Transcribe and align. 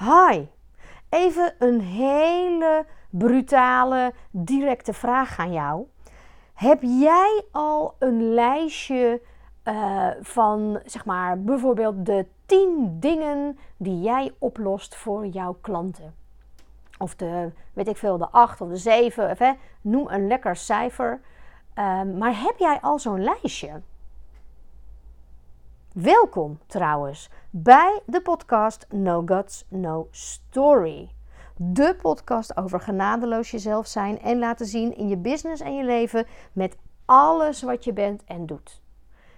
Hi, 0.00 0.46
even 1.08 1.54
een 1.58 1.80
hele 1.80 2.86
brutale, 3.10 4.12
directe 4.30 4.92
vraag 4.92 5.38
aan 5.38 5.52
jou. 5.52 5.86
Heb 6.54 6.82
jij 6.82 7.44
al 7.52 7.94
een 7.98 8.34
lijstje 8.34 9.20
uh, 9.64 10.08
van, 10.20 10.80
zeg 10.84 11.04
maar, 11.04 11.42
bijvoorbeeld 11.42 12.06
de 12.06 12.26
10 12.46 12.96
dingen 13.00 13.58
die 13.76 14.00
jij 14.00 14.32
oplost 14.38 14.96
voor 14.96 15.26
jouw 15.26 15.58
klanten? 15.60 16.14
Of 16.98 17.14
de, 17.14 17.50
weet 17.72 17.88
ik 17.88 17.96
veel, 17.96 18.18
de 18.18 18.28
8 18.28 18.60
of 18.60 18.68
de 18.68 18.76
7, 18.76 19.30
of, 19.30 19.54
noem 19.80 20.08
een 20.08 20.26
lekker 20.26 20.56
cijfer. 20.56 21.20
Uh, 21.74 22.02
maar 22.02 22.42
heb 22.42 22.54
jij 22.58 22.78
al 22.80 22.98
zo'n 22.98 23.22
lijstje? 23.22 23.80
Welkom 25.94 26.58
trouwens 26.66 27.30
bij 27.50 28.00
de 28.06 28.20
podcast 28.20 28.86
No 28.90 29.22
Guts, 29.24 29.64
No 29.68 30.08
Story. 30.10 31.10
De 31.56 31.96
podcast 32.02 32.56
over 32.56 32.80
genadeloos 32.80 33.50
jezelf 33.50 33.86
zijn 33.86 34.20
en 34.20 34.38
laten 34.38 34.66
zien 34.66 34.96
in 34.96 35.08
je 35.08 35.16
business 35.16 35.62
en 35.62 35.74
je 35.74 35.84
leven 35.84 36.26
met 36.52 36.76
alles 37.04 37.62
wat 37.62 37.84
je 37.84 37.92
bent 37.92 38.24
en 38.24 38.46
doet. 38.46 38.82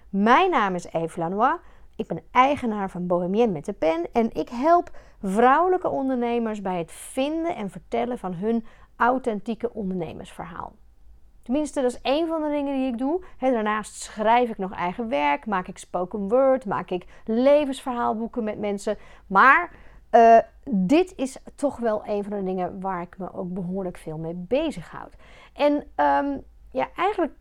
Mijn 0.08 0.50
naam 0.50 0.74
is 0.74 0.84
Eve 0.84 1.18
Lanois. 1.18 1.58
Ik 1.96 2.06
ben 2.06 2.22
eigenaar 2.30 2.90
van 2.90 3.06
Bohemien 3.06 3.52
met 3.52 3.64
de 3.64 3.72
pen 3.72 4.08
en 4.12 4.32
ik 4.32 4.48
help 4.48 4.90
vrouwelijke 5.22 5.88
ondernemers 5.88 6.60
bij 6.60 6.78
het 6.78 6.92
vinden 6.92 7.56
en 7.56 7.70
vertellen 7.70 8.18
van 8.18 8.34
hun 8.34 8.64
authentieke 8.96 9.74
ondernemersverhaal. 9.74 10.72
Tenminste, 11.42 11.80
dat 11.82 11.90
is 11.90 12.00
één 12.00 12.28
van 12.28 12.42
de 12.42 12.48
dingen 12.48 12.74
die 12.74 12.86
ik 12.86 12.98
doe. 12.98 13.24
daarnaast 13.38 14.02
schrijf 14.02 14.50
ik 14.50 14.58
nog 14.58 14.72
eigen 14.72 15.08
werk, 15.08 15.46
maak 15.46 15.68
ik 15.68 15.78
spoken 15.78 16.28
word, 16.28 16.64
maak 16.64 16.90
ik 16.90 17.04
levensverhaalboeken 17.24 18.44
met 18.44 18.58
mensen. 18.58 18.96
Maar 19.26 19.70
uh, 20.10 20.38
dit 20.70 21.12
is 21.16 21.38
toch 21.54 21.78
wel 21.78 22.02
een 22.06 22.24
van 22.24 22.38
de 22.38 22.44
dingen 22.44 22.80
waar 22.80 23.02
ik 23.02 23.18
me 23.18 23.32
ook 23.32 23.54
behoorlijk 23.54 23.96
veel 23.96 24.18
mee 24.18 24.34
bezighoud. 24.34 25.14
En 25.52 25.72
um, 25.72 26.44
ja, 26.70 26.88
eigenlijk 26.96 27.32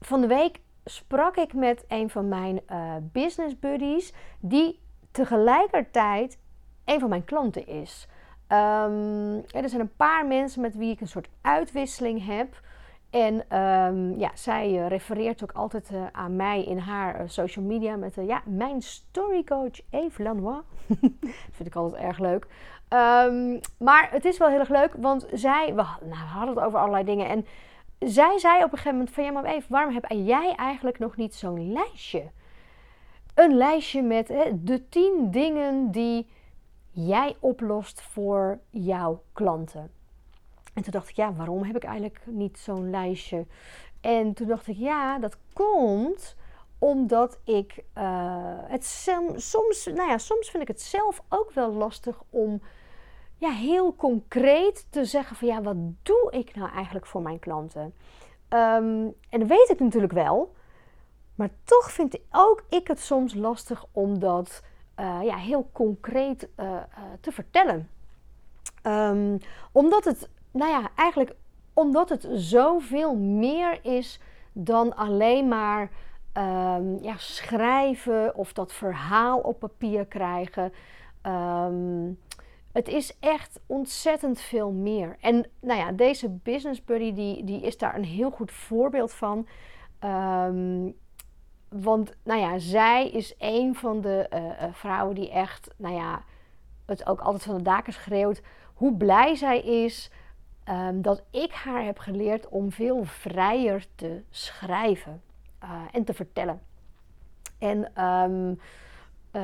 van 0.00 0.20
de 0.20 0.26
week 0.26 0.60
sprak 0.84 1.36
ik 1.36 1.54
met 1.54 1.84
een 1.88 2.10
van 2.10 2.28
mijn 2.28 2.60
uh, 2.70 2.94
business 3.02 3.58
buddies, 3.58 4.12
die 4.40 4.80
tegelijkertijd 5.10 6.38
een 6.84 7.00
van 7.00 7.08
mijn 7.08 7.24
klanten 7.24 7.66
is. 7.66 8.08
Um, 8.48 9.44
er 9.50 9.68
zijn 9.68 9.80
een 9.80 9.96
paar 9.96 10.26
mensen 10.26 10.60
met 10.60 10.76
wie 10.76 10.90
ik 10.90 11.00
een 11.00 11.08
soort 11.08 11.28
uitwisseling 11.40 12.26
heb. 12.26 12.60
En 13.14 13.58
um, 13.60 14.18
ja, 14.18 14.30
zij 14.34 14.70
uh, 14.70 14.88
refereert 14.88 15.42
ook 15.42 15.52
altijd 15.52 15.90
uh, 15.92 16.06
aan 16.12 16.36
mij 16.36 16.64
in 16.64 16.78
haar 16.78 17.20
uh, 17.20 17.28
social 17.28 17.64
media 17.64 17.96
met 17.96 18.14
ja, 18.14 18.42
mijn 18.44 18.82
storycoach 18.82 19.80
Eve 19.90 20.22
Lanois. 20.22 20.62
vind 21.56 21.66
ik 21.66 21.74
altijd 21.74 22.02
erg 22.02 22.18
leuk. 22.18 22.46
Um, 22.88 23.60
maar 23.78 24.08
het 24.10 24.24
is 24.24 24.38
wel 24.38 24.48
heel 24.48 24.58
erg 24.58 24.68
leuk, 24.68 24.94
want 24.96 25.26
zij, 25.32 25.66
we, 25.66 25.84
nou, 26.00 26.14
hadden 26.14 26.54
het 26.54 26.64
over 26.64 26.78
allerlei 26.78 27.04
dingen. 27.04 27.28
En 27.28 27.46
zij 27.98 28.38
zei 28.38 28.56
op 28.56 28.72
een 28.72 28.78
gegeven 28.78 28.92
moment 28.92 29.10
van 29.10 29.24
ja, 29.24 29.30
maar 29.30 29.44
Eve, 29.44 29.66
waarom 29.68 29.94
heb 29.94 30.04
jij 30.08 30.54
eigenlijk 30.56 30.98
nog 30.98 31.16
niet 31.16 31.34
zo'n 31.34 31.72
lijstje? 31.72 32.30
Een 33.34 33.56
lijstje 33.56 34.02
met 34.02 34.28
hè, 34.28 34.64
de 34.64 34.88
tien 34.88 35.30
dingen 35.30 35.90
die 35.90 36.28
jij 36.90 37.36
oplost 37.40 38.02
voor 38.02 38.58
jouw 38.70 39.22
klanten. 39.32 39.90
En 40.74 40.82
toen 40.82 40.92
dacht 40.92 41.08
ik, 41.08 41.16
ja, 41.16 41.34
waarom 41.34 41.62
heb 41.62 41.76
ik 41.76 41.84
eigenlijk 41.84 42.20
niet 42.26 42.58
zo'n 42.58 42.90
lijstje? 42.90 43.46
En 44.00 44.34
toen 44.34 44.46
dacht 44.46 44.66
ik, 44.66 44.76
ja, 44.76 45.18
dat 45.18 45.36
komt 45.52 46.36
omdat 46.78 47.38
ik 47.44 47.84
uh, 47.98 48.58
het 48.58 48.84
soms, 49.36 49.86
nou 49.86 50.08
ja, 50.08 50.18
soms 50.18 50.50
vind 50.50 50.62
ik 50.62 50.68
het 50.68 50.80
zelf 50.80 51.22
ook 51.28 51.50
wel 51.52 51.72
lastig 51.72 52.22
om 52.30 52.62
ja, 53.38 53.50
heel 53.50 53.96
concreet 53.96 54.86
te 54.90 55.04
zeggen 55.04 55.36
van 55.36 55.48
ja, 55.48 55.62
wat 55.62 55.76
doe 56.02 56.28
ik 56.30 56.54
nou 56.54 56.70
eigenlijk 56.70 57.06
voor 57.06 57.22
mijn 57.22 57.38
klanten? 57.38 57.94
Um, 58.48 59.14
en 59.28 59.38
dat 59.38 59.48
weet 59.48 59.70
ik 59.70 59.80
natuurlijk 59.80 60.12
wel, 60.12 60.54
maar 61.34 61.50
toch 61.64 61.90
vind 61.90 62.18
ook 62.30 62.64
ik 62.68 62.88
het 62.88 63.00
soms 63.00 63.34
lastig 63.34 63.86
om 63.92 64.18
dat 64.18 64.62
uh, 65.00 65.18
ja, 65.22 65.36
heel 65.36 65.68
concreet 65.72 66.48
uh, 66.56 66.76
te 67.20 67.32
vertellen. 67.32 67.90
Um, 68.82 69.38
omdat 69.72 70.04
het 70.04 70.28
nou 70.54 70.70
ja, 70.70 70.90
eigenlijk 70.94 71.34
omdat 71.72 72.08
het 72.08 72.26
zoveel 72.32 73.16
meer 73.16 73.78
is 73.82 74.20
dan 74.52 74.96
alleen 74.96 75.48
maar 75.48 75.90
um, 76.32 76.98
ja, 77.02 77.14
schrijven 77.16 78.34
of 78.36 78.52
dat 78.52 78.72
verhaal 78.72 79.38
op 79.38 79.58
papier 79.58 80.06
krijgen. 80.06 80.72
Um, 81.22 82.18
het 82.72 82.88
is 82.88 83.18
echt 83.20 83.60
ontzettend 83.66 84.40
veel 84.40 84.70
meer. 84.70 85.16
En 85.20 85.46
nou 85.60 85.78
ja, 85.78 85.92
deze 85.92 86.30
business 86.30 86.84
buddy 86.84 87.12
die, 87.12 87.44
die 87.44 87.60
is 87.60 87.78
daar 87.78 87.94
een 87.94 88.04
heel 88.04 88.30
goed 88.30 88.52
voorbeeld 88.52 89.12
van. 89.12 89.46
Um, 90.04 90.94
want 91.68 92.14
nou 92.24 92.40
ja, 92.40 92.58
zij 92.58 93.10
is 93.10 93.34
een 93.38 93.74
van 93.74 94.00
de 94.00 94.26
uh, 94.34 94.64
vrouwen 94.72 95.14
die 95.14 95.30
echt, 95.30 95.70
nou 95.76 95.94
ja, 95.94 96.24
het 96.86 97.06
ook 97.06 97.20
altijd 97.20 97.42
van 97.42 97.56
de 97.56 97.62
daken 97.62 97.92
schreeuwt. 97.92 98.42
Hoe 98.74 98.96
blij 98.96 99.34
zij 99.34 99.60
is 99.60 100.10
um, 100.68 101.02
dat 101.02 101.22
ik 101.30 101.52
haar 101.52 101.84
heb 101.84 101.98
geleerd 101.98 102.48
om 102.48 102.72
veel 102.72 103.04
vrijer 103.04 103.86
te 103.94 104.22
schrijven 104.30 105.22
uh, 105.64 105.70
en 105.92 106.04
te 106.04 106.14
vertellen. 106.14 106.60
En 107.58 108.04
um, 108.04 108.60
uh, 109.32 109.42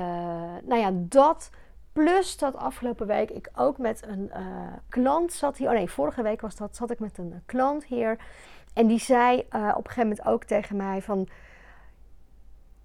nou 0.62 0.76
ja, 0.76 0.90
dat 0.94 1.50
plus 1.92 2.36
dat 2.36 2.56
afgelopen 2.56 3.06
week 3.06 3.30
ik 3.30 3.50
ook 3.54 3.78
met 3.78 4.06
een 4.06 4.30
uh, 4.36 4.72
klant 4.88 5.32
zat 5.32 5.56
hier. 5.56 5.68
Oh 5.68 5.74
nee, 5.74 5.90
vorige 5.90 6.22
week 6.22 6.40
was 6.40 6.56
dat, 6.56 6.76
zat 6.76 6.90
ik 6.90 6.98
met 6.98 7.18
een 7.18 7.42
klant 7.46 7.84
hier. 7.84 8.18
En 8.74 8.86
die 8.86 9.00
zei 9.00 9.38
op 9.38 9.52
een 9.52 9.72
gegeven 9.74 10.08
moment 10.08 10.26
ook 10.26 10.44
tegen 10.44 10.76
mij 10.76 11.02
van... 11.02 11.28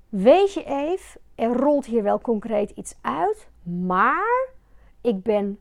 Weet 0.10 0.54
je 0.54 0.64
Eve, 0.64 1.20
er 1.36 1.54
rolt 1.54 1.86
hier 1.86 2.04
wel 2.04 2.20
concreet 2.20 2.70
iets 2.70 2.96
uit, 3.02 3.50
maar 3.64 4.50
ik 5.02 5.24
ben 5.24 5.60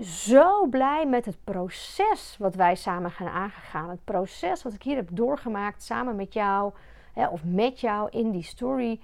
zo 0.00 0.66
blij 0.66 1.06
met 1.06 1.24
het 1.24 1.44
proces 1.44 2.36
wat 2.38 2.54
wij 2.54 2.74
samen 2.74 3.10
gaan 3.10 3.28
aangegaan. 3.28 3.90
Het 3.90 4.04
proces 4.04 4.62
wat 4.62 4.72
ik 4.72 4.82
hier 4.82 4.96
heb 4.96 5.08
doorgemaakt 5.12 5.82
samen 5.82 6.16
met 6.16 6.32
jou 6.32 6.72
hè, 7.12 7.26
of 7.26 7.44
met 7.44 7.80
jou 7.80 8.08
in 8.10 8.30
die 8.30 8.42
story 8.42 9.00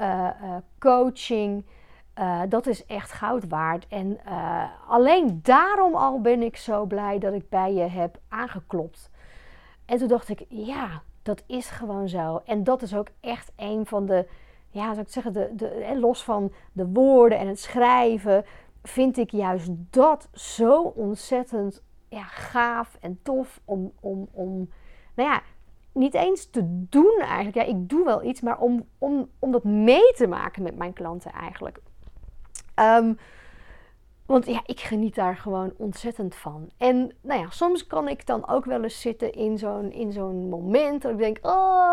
uh, 0.00 0.28
uh, 0.42 0.56
coaching. 0.78 1.64
Uh, 2.18 2.42
dat 2.48 2.66
is 2.66 2.86
echt 2.86 3.12
goud 3.12 3.48
waard. 3.48 3.86
En 3.88 4.20
alleen 4.88 5.40
daarom 5.42 5.94
al 5.94 6.20
ben 6.20 6.42
ik 6.42 6.56
zo 6.56 6.84
blij 6.84 7.18
dat 7.18 7.32
ik 7.32 7.48
bij 7.48 7.72
je 7.72 7.88
heb 7.88 8.18
aangeklopt. 8.28 9.10
En 9.84 9.98
toen 9.98 10.08
dacht 10.08 10.28
ik, 10.28 10.44
ja, 10.48 11.02
dat 11.22 11.42
is 11.46 11.70
gewoon 11.70 12.08
zo. 12.08 12.42
En 12.44 12.64
dat 12.64 12.82
is 12.82 12.94
ook 12.94 13.08
echt 13.20 13.52
een 13.56 13.86
van 13.86 14.06
de, 14.06 14.26
ja, 14.70 14.88
zou 14.88 15.00
ik 15.00 15.12
zeggen, 15.12 15.32
de, 15.32 15.50
de, 15.54 15.96
los 15.98 16.24
van 16.24 16.52
de 16.72 16.86
woorden 16.86 17.38
en 17.38 17.46
het 17.46 17.60
schrijven 17.60 18.44
vind 18.82 19.16
ik 19.16 19.30
juist 19.30 19.70
dat 19.90 20.28
zo 20.32 20.82
ontzettend 20.82 21.82
ja, 22.08 22.22
gaaf 22.22 22.96
en 23.00 23.18
tof 23.22 23.60
om, 23.64 23.92
om, 24.00 24.28
om, 24.32 24.70
nou 25.14 25.28
ja, 25.28 25.42
niet 25.92 26.14
eens 26.14 26.50
te 26.50 26.60
doen 26.88 27.18
eigenlijk. 27.18 27.56
Ja, 27.56 27.74
ik 27.74 27.88
doe 27.88 28.04
wel 28.04 28.22
iets, 28.22 28.40
maar 28.40 28.58
om, 28.58 28.86
om, 28.98 29.30
om 29.38 29.52
dat 29.52 29.64
mee 29.64 30.12
te 30.16 30.26
maken 30.26 30.62
met 30.62 30.76
mijn 30.76 30.92
klanten 30.92 31.32
eigenlijk. 31.32 31.78
Um, 32.74 33.18
want 34.26 34.46
ja, 34.46 34.60
ik 34.66 34.80
geniet 34.80 35.14
daar 35.14 35.36
gewoon 35.36 35.72
ontzettend 35.76 36.34
van. 36.34 36.70
En 36.78 37.12
nou 37.20 37.40
ja, 37.40 37.50
soms 37.50 37.86
kan 37.86 38.08
ik 38.08 38.26
dan 38.26 38.48
ook 38.48 38.64
wel 38.64 38.82
eens 38.82 39.00
zitten 39.00 39.32
in 39.32 39.58
zo'n, 39.58 39.92
in 39.92 40.12
zo'n 40.12 40.48
moment 40.48 41.02
dat 41.02 41.12
ik 41.12 41.18
denk, 41.18 41.38
oh, 41.42 41.92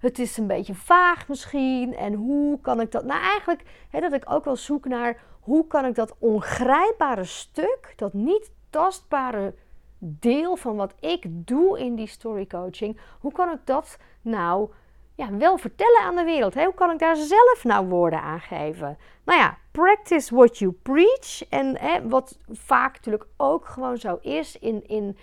het 0.00 0.18
is 0.18 0.36
een 0.36 0.46
beetje 0.46 0.74
vaag 0.74 1.28
misschien. 1.28 1.96
En 1.96 2.14
hoe 2.14 2.60
kan 2.60 2.80
ik 2.80 2.92
dat? 2.92 3.04
Nou, 3.04 3.20
eigenlijk 3.20 3.62
hè, 3.90 4.00
dat 4.00 4.12
ik 4.12 4.30
ook 4.30 4.44
wel 4.44 4.56
zoek 4.56 4.84
naar 4.84 5.22
hoe 5.48 5.66
kan 5.66 5.84
ik 5.84 5.94
dat 5.94 6.14
ongrijpbare 6.18 7.24
stuk, 7.24 7.92
dat 7.96 8.12
niet 8.12 8.50
tastbare 8.70 9.54
deel 9.98 10.56
van 10.56 10.76
wat 10.76 10.94
ik 11.00 11.24
doe 11.28 11.78
in 11.78 11.94
die 11.94 12.06
story 12.06 12.46
coaching, 12.46 13.00
hoe 13.20 13.32
kan 13.32 13.50
ik 13.50 13.60
dat 13.64 13.98
nou 14.22 14.70
ja, 15.14 15.36
wel 15.36 15.58
vertellen 15.58 16.00
aan 16.00 16.16
de 16.16 16.24
wereld? 16.24 16.54
Hoe 16.54 16.74
kan 16.74 16.90
ik 16.90 16.98
daar 16.98 17.16
zelf 17.16 17.64
nou 17.64 17.86
woorden 17.86 18.20
aan 18.20 18.40
geven? 18.40 18.98
Nou 19.24 19.38
ja, 19.38 19.58
practice 19.70 20.34
what 20.34 20.58
you 20.58 20.72
preach. 20.72 21.48
En 21.48 21.78
hè, 21.78 22.08
wat 22.08 22.38
vaak 22.48 22.94
natuurlijk 22.94 23.26
ook 23.36 23.66
gewoon 23.66 23.96
zo 23.96 24.18
is 24.20 24.58
in, 24.58 24.88
in 24.88 25.16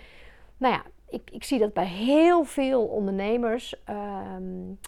nou 0.56 0.74
ja, 0.74 0.82
ik, 1.08 1.30
ik 1.30 1.44
zie 1.44 1.58
dat 1.58 1.72
bij 1.72 1.86
heel 1.86 2.44
veel 2.44 2.84
ondernemers. 2.84 3.74
Um, 3.90 4.78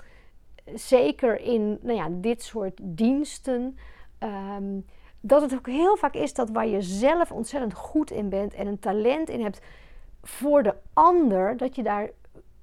zeker 0.75 1.41
in 1.41 1.79
nou 1.83 1.97
ja, 1.97 2.09
dit 2.11 2.43
soort 2.43 2.81
diensten. 2.83 3.79
Um, 4.19 4.85
dat 5.29 5.43
het 5.43 5.55
ook 5.55 5.67
heel 5.67 5.97
vaak 5.97 6.15
is 6.15 6.35
dat 6.35 6.51
waar 6.51 6.67
je 6.67 6.83
zelf 6.83 7.33
ontzettend 7.33 7.75
goed 7.75 8.11
in 8.11 8.29
bent 8.29 8.55
en 8.55 8.67
een 8.67 8.79
talent 8.79 9.29
in 9.29 9.43
hebt 9.43 9.61
voor 10.23 10.63
de 10.63 10.75
ander, 10.93 11.57
dat 11.57 11.75
je 11.75 11.83
daar 11.83 12.11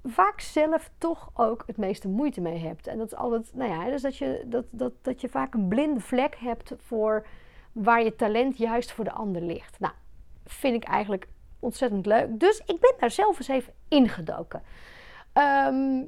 vaak 0.04 0.40
zelf 0.40 0.90
toch 0.98 1.30
ook 1.34 1.62
het 1.66 1.76
meeste 1.76 2.08
moeite 2.08 2.40
mee 2.40 2.58
hebt. 2.58 2.86
En 2.86 2.98
dat 2.98 3.06
is 3.06 3.16
altijd, 3.16 3.50
nou 3.54 3.70
ja, 3.70 3.90
dus 3.90 4.02
dat 4.02 4.16
je, 4.16 4.42
dat, 4.46 4.64
dat, 4.70 4.92
dat 5.02 5.20
je 5.20 5.28
vaak 5.28 5.54
een 5.54 5.68
blinde 5.68 6.00
vlek 6.00 6.36
hebt 6.38 6.74
voor 6.76 7.26
waar 7.72 8.02
je 8.02 8.16
talent 8.16 8.56
juist 8.56 8.92
voor 8.92 9.04
de 9.04 9.12
ander 9.12 9.42
ligt. 9.42 9.80
Nou, 9.80 9.92
vind 10.44 10.74
ik 10.74 10.84
eigenlijk 10.84 11.26
ontzettend 11.60 12.06
leuk. 12.06 12.40
Dus 12.40 12.58
ik 12.58 12.80
ben 12.80 12.94
daar 12.98 13.10
zelf 13.10 13.38
eens 13.38 13.48
even 13.48 13.72
ingedoken. 13.88 14.62
Ehm, 15.32 16.02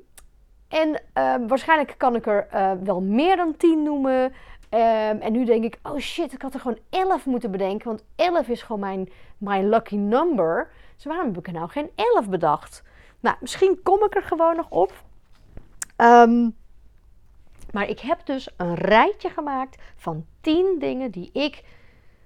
en 0.69 1.02
ehm, 1.12 1.46
waarschijnlijk 1.46 1.94
kan 1.96 2.14
ik 2.14 2.26
er 2.26 2.46
eh, 2.50 2.72
wel 2.82 3.00
meer 3.00 3.37
dan 3.37 3.56
10 3.56 3.82
noemen. 3.82 4.32
Ehm, 4.69 5.17
en 5.17 5.32
nu 5.32 5.44
denk 5.44 5.65
ik, 5.65 5.79
oh 5.82 5.99
shit, 5.99 6.32
ik 6.32 6.43
had 6.43 6.55
er 6.55 6.61
gewoon 6.61 6.79
11 6.91 7.26
moeten 7.26 7.50
bedenken. 7.50 7.87
Want 7.87 8.05
11 8.17 8.49
is 8.49 8.62
gewoon 8.62 8.81
mijn, 8.81 9.09
mijn 9.38 9.69
lucky 9.69 9.97
number. 9.97 10.70
Dus 10.94 11.05
waarom 11.05 11.26
heb 11.26 11.38
ik 11.38 11.47
er 11.47 11.53
nou 11.53 11.69
geen 11.69 11.91
11 11.94 12.29
bedacht? 12.29 12.82
Nou, 13.20 13.37
misschien 13.41 13.81
kom 13.82 14.05
ik 14.05 14.15
er 14.15 14.23
gewoon 14.23 14.56
nog 14.56 14.70
op. 14.70 14.93
maar 17.73 17.88
ik 17.88 18.00
heb 18.00 18.26
dus 18.26 18.49
een 18.56 18.75
rijtje 18.75 19.29
gemaakt 19.29 19.82
van 19.97 20.26
10 20.41 20.76
dingen 20.79 21.11
die 21.11 21.31
ik 21.32 21.64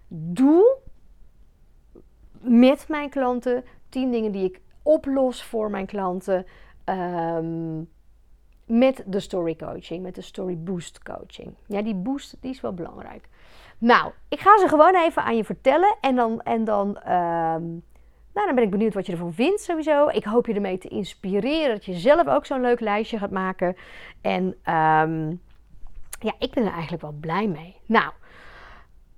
doe 0.09 0.77
met 2.41 2.89
mijn 2.89 3.11
klanten. 3.11 3.65
10 3.89 4.11
dingen 4.11 4.33
die 4.33 4.45
ik 4.45 4.61
oplos 4.83 5.45
voor 5.45 5.71
mijn 5.71 5.87
klanten. 5.87 6.47
Um, 6.85 7.91
met 8.73 9.03
de 9.07 9.21
story 9.21 9.57
coaching, 9.57 10.03
met 10.03 10.15
de 10.15 10.21
story 10.21 10.59
boost 10.59 11.03
coaching. 11.03 11.55
Ja, 11.67 11.83
die 11.83 11.95
boost 11.95 12.37
die 12.41 12.51
is 12.51 12.61
wel 12.61 12.75
belangrijk. 12.75 13.29
Nou, 13.79 14.13
ik 14.29 14.41
ga 14.41 14.59
ze 14.59 14.69
gewoon 14.69 14.95
even 14.95 15.23
aan 15.23 15.37
je 15.37 15.45
vertellen 15.45 15.97
en 16.01 16.17
dan, 16.17 16.41
en 16.41 16.65
dan, 16.65 16.89
um, 16.89 17.83
nou, 18.33 18.47
dan 18.47 18.55
ben 18.55 18.65
ik 18.65 18.71
benieuwd 18.71 18.95
wat 18.95 19.07
je 19.07 19.13
ervan 19.13 19.33
vindt 19.33 19.61
sowieso. 19.61 20.09
Ik 20.09 20.25
hoop 20.25 20.47
je 20.47 20.55
ermee 20.55 20.79
te 20.79 20.89
inspireren, 20.89 21.75
dat 21.75 21.85
je 21.85 21.95
zelf 21.95 22.27
ook 22.27 22.47
zo'n 22.47 22.61
leuk 22.61 22.81
lijstje 22.81 23.19
gaat 23.19 23.31
maken. 23.31 23.77
En 24.21 24.45
um, 24.45 25.41
ja, 26.21 26.33
ik 26.39 26.51
ben 26.51 26.65
er 26.65 26.73
eigenlijk 26.73 27.03
wel 27.03 27.17
blij 27.21 27.47
mee. 27.47 27.77
Nou, 27.87 28.13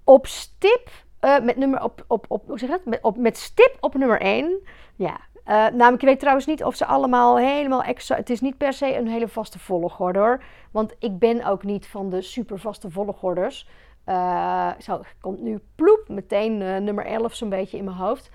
op 0.05 0.27
stip, 0.27 0.91
uh, 1.21 1.41
met 1.41 1.56
nummer 1.56 1.83
op, 1.83 2.05
op, 2.06 2.25
op, 2.29 2.47
hoe 2.47 2.59
zeg 2.59 2.69
het? 2.69 2.85
Met, 2.85 3.03
op, 3.03 3.17
met 3.17 3.37
stip 3.37 3.77
op 3.81 3.95
nummer 3.95 4.21
1. 4.21 4.61
Ja, 4.97 5.21
uh, 5.46 5.55
namelijk, 5.55 6.02
ik 6.02 6.08
weet 6.08 6.19
trouwens 6.19 6.46
niet 6.46 6.64
of 6.64 6.76
ze 6.76 6.87
allemaal 6.87 7.38
helemaal 7.38 7.82
extra. 7.82 8.17
Het 8.17 8.31
is 8.31 8.41
niet 8.41 8.56
per 8.56 8.73
se 8.73 8.96
een 8.96 9.08
hele 9.08 9.29
vaste 9.29 9.58
volgorde 9.58 10.19
hoor. 10.19 10.43
Want 10.70 10.94
ik 10.99 11.19
ben 11.19 11.44
ook 11.44 11.62
niet 11.62 11.87
van 11.87 12.11
de 12.11 12.23
super 12.23 12.58
vaste 12.58 12.91
volgorders. 12.91 13.69
Uh, 14.06 14.70
zo, 14.79 15.00
komt 15.20 15.41
nu 15.41 15.61
ploep, 15.75 16.05
meteen 16.08 16.61
uh, 16.61 16.76
nummer 16.76 17.06
11 17.06 17.35
zo'n 17.35 17.49
beetje 17.49 17.76
in 17.79 17.85
mijn 17.85 17.96
hoofd. 17.96 18.31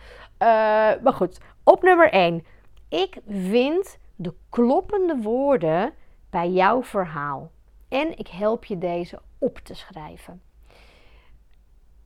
maar 1.04 1.14
goed, 1.14 1.40
op 1.64 1.84
nummer 1.84 2.12
1. 2.12 2.46
Ik 2.90 3.18
vind 3.28 3.98
de 4.16 4.34
kloppende 4.50 5.18
woorden 5.22 5.94
bij 6.30 6.50
jouw 6.50 6.84
verhaal. 6.84 7.52
En 7.90 8.18
ik 8.18 8.28
help 8.28 8.66
je 8.66 8.78
deze 8.78 9.20
op 9.38 9.58
te 9.58 9.74
schrijven. 9.74 10.42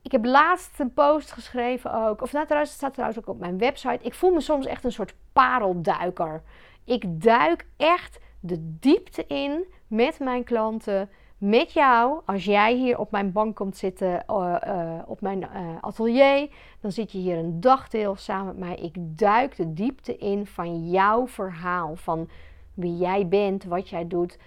Ik 0.04 0.12
heb 0.12 0.24
laatst 0.24 0.80
een 0.80 0.92
post 0.92 1.32
geschreven 1.32 1.94
ook. 1.94 2.22
Of 2.22 2.32
nou, 2.32 2.44
trouwens, 2.44 2.70
het 2.70 2.80
staat 2.80 2.92
trouwens 2.92 3.18
ook 3.18 3.28
op 3.28 3.38
mijn 3.38 3.58
website. 3.58 3.98
Ik 4.04 4.14
voel 4.14 4.32
me 4.32 4.40
soms 4.40 4.66
echt 4.66 4.84
een 4.84 4.92
soort 4.92 5.14
parelduiker. 5.32 6.42
Ik 6.84 7.22
duik 7.22 7.66
echt 7.76 8.20
de 8.40 8.76
diepte 8.78 9.26
in 9.26 9.64
met 9.86 10.18
mijn 10.18 10.44
klanten. 10.44 11.10
Met 11.38 11.72
jou, 11.72 12.20
als 12.26 12.44
jij 12.44 12.74
hier 12.74 12.98
op 12.98 13.10
mijn 13.10 13.32
bank 13.32 13.56
komt 13.56 13.76
zitten, 13.76 14.24
uh, 14.30 14.56
uh, 14.66 14.98
op 15.06 15.20
mijn 15.20 15.40
uh, 15.40 15.48
atelier, 15.80 16.48
dan 16.80 16.92
zit 16.92 17.12
je 17.12 17.18
hier 17.18 17.38
een 17.38 17.60
dagdeel 17.60 18.16
samen 18.16 18.46
met 18.46 18.58
mij. 18.58 18.76
Ik 18.76 18.94
duik 18.98 19.56
de 19.56 19.72
diepte 19.72 20.16
in 20.16 20.46
van 20.46 20.90
jouw 20.90 21.26
verhaal, 21.26 21.96
van 21.96 22.28
wie 22.74 22.96
jij 22.96 23.28
bent, 23.28 23.64
wat 23.64 23.88
jij 23.88 24.06
doet, 24.06 24.38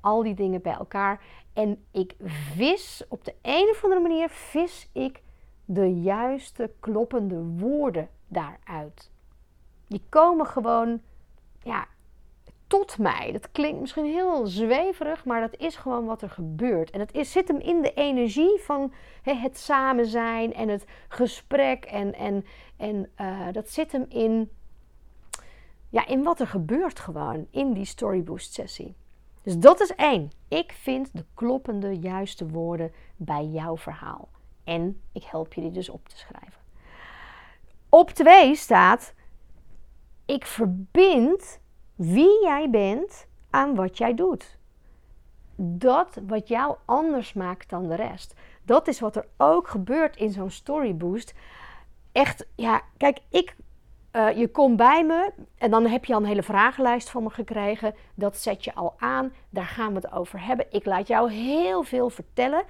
al 0.00 0.22
die 0.22 0.34
dingen 0.34 0.62
bij 0.62 0.72
elkaar. 0.72 1.22
En 1.52 1.84
ik 1.90 2.14
vis 2.54 3.04
op 3.08 3.24
de 3.24 3.34
een 3.42 3.68
of 3.70 3.84
andere 3.84 4.00
manier, 4.00 4.28
vis 4.28 4.88
ik 4.92 5.22
de 5.64 6.00
juiste 6.00 6.70
kloppende 6.80 7.42
woorden 7.42 8.08
daaruit. 8.28 9.10
Die 9.86 10.02
komen 10.08 10.46
gewoon, 10.46 11.00
ja, 11.62 11.86
tot 12.70 12.98
mij. 12.98 13.32
Dat 13.32 13.50
klinkt 13.52 13.80
misschien 13.80 14.04
heel 14.04 14.46
zweverig, 14.46 15.24
maar 15.24 15.40
dat 15.40 15.56
is 15.56 15.76
gewoon 15.76 16.04
wat 16.04 16.22
er 16.22 16.30
gebeurt. 16.30 16.90
En 16.90 17.00
het 17.00 17.12
is, 17.12 17.32
zit 17.32 17.48
hem 17.48 17.58
in 17.58 17.82
de 17.82 17.92
energie 17.92 18.60
van 18.60 18.92
het 19.22 19.58
samen 19.58 20.06
zijn 20.06 20.54
en 20.54 20.68
het 20.68 20.84
gesprek. 21.08 21.84
En, 21.84 22.14
en, 22.14 22.44
en 22.76 23.10
uh, 23.20 23.46
dat 23.52 23.70
zit 23.70 23.92
hem 23.92 24.06
in, 24.08 24.50
ja, 25.88 26.06
in 26.06 26.22
wat 26.22 26.40
er 26.40 26.46
gebeurt 26.46 26.98
gewoon 26.98 27.46
in 27.50 27.72
die 27.72 27.84
Storyboost 27.84 28.52
sessie. 28.52 28.94
Dus 29.42 29.58
dat 29.58 29.80
is 29.80 29.94
één. 29.94 30.30
Ik 30.48 30.72
vind 30.72 31.10
de 31.12 31.24
kloppende 31.34 31.98
juiste 31.98 32.48
woorden 32.48 32.92
bij 33.16 33.44
jouw 33.44 33.76
verhaal. 33.76 34.28
En 34.64 35.00
ik 35.12 35.24
help 35.24 35.54
je 35.54 35.60
die 35.60 35.70
dus 35.70 35.88
op 35.88 36.08
te 36.08 36.16
schrijven. 36.16 36.60
Op 37.88 38.10
twee 38.10 38.54
staat: 38.54 39.14
ik 40.26 40.46
verbind 40.46 41.60
wie 41.94 42.42
jij 42.42 42.70
bent 42.70 43.26
aan 43.50 43.74
wat 43.74 43.98
jij 43.98 44.14
doet. 44.14 44.58
Dat 45.56 46.20
wat 46.26 46.48
jou 46.48 46.76
anders 46.84 47.32
maakt 47.32 47.70
dan 47.70 47.88
de 47.88 47.94
rest. 47.94 48.34
Dat 48.62 48.88
is 48.88 49.00
wat 49.00 49.16
er 49.16 49.26
ook 49.36 49.68
gebeurt 49.68 50.16
in 50.16 50.30
zo'n 50.30 50.50
storyboost. 50.50 51.34
Echt, 52.12 52.46
ja, 52.54 52.82
kijk, 52.96 53.18
ik 53.28 53.56
uh, 54.12 54.36
je 54.36 54.48
komt 54.48 54.76
bij 54.76 55.04
me 55.04 55.32
en 55.58 55.70
dan 55.70 55.86
heb 55.86 56.04
je 56.04 56.14
al 56.14 56.20
een 56.20 56.26
hele 56.26 56.42
vragenlijst 56.42 57.10
van 57.10 57.22
me 57.22 57.30
gekregen. 57.30 57.94
Dat 58.14 58.36
zet 58.36 58.64
je 58.64 58.74
al 58.74 58.94
aan. 58.98 59.32
Daar 59.50 59.66
gaan 59.66 59.88
we 59.88 59.94
het 59.94 60.12
over 60.12 60.44
hebben. 60.44 60.66
Ik 60.70 60.84
laat 60.84 61.06
jou 61.06 61.32
heel 61.32 61.82
veel 61.82 62.10
vertellen 62.10 62.64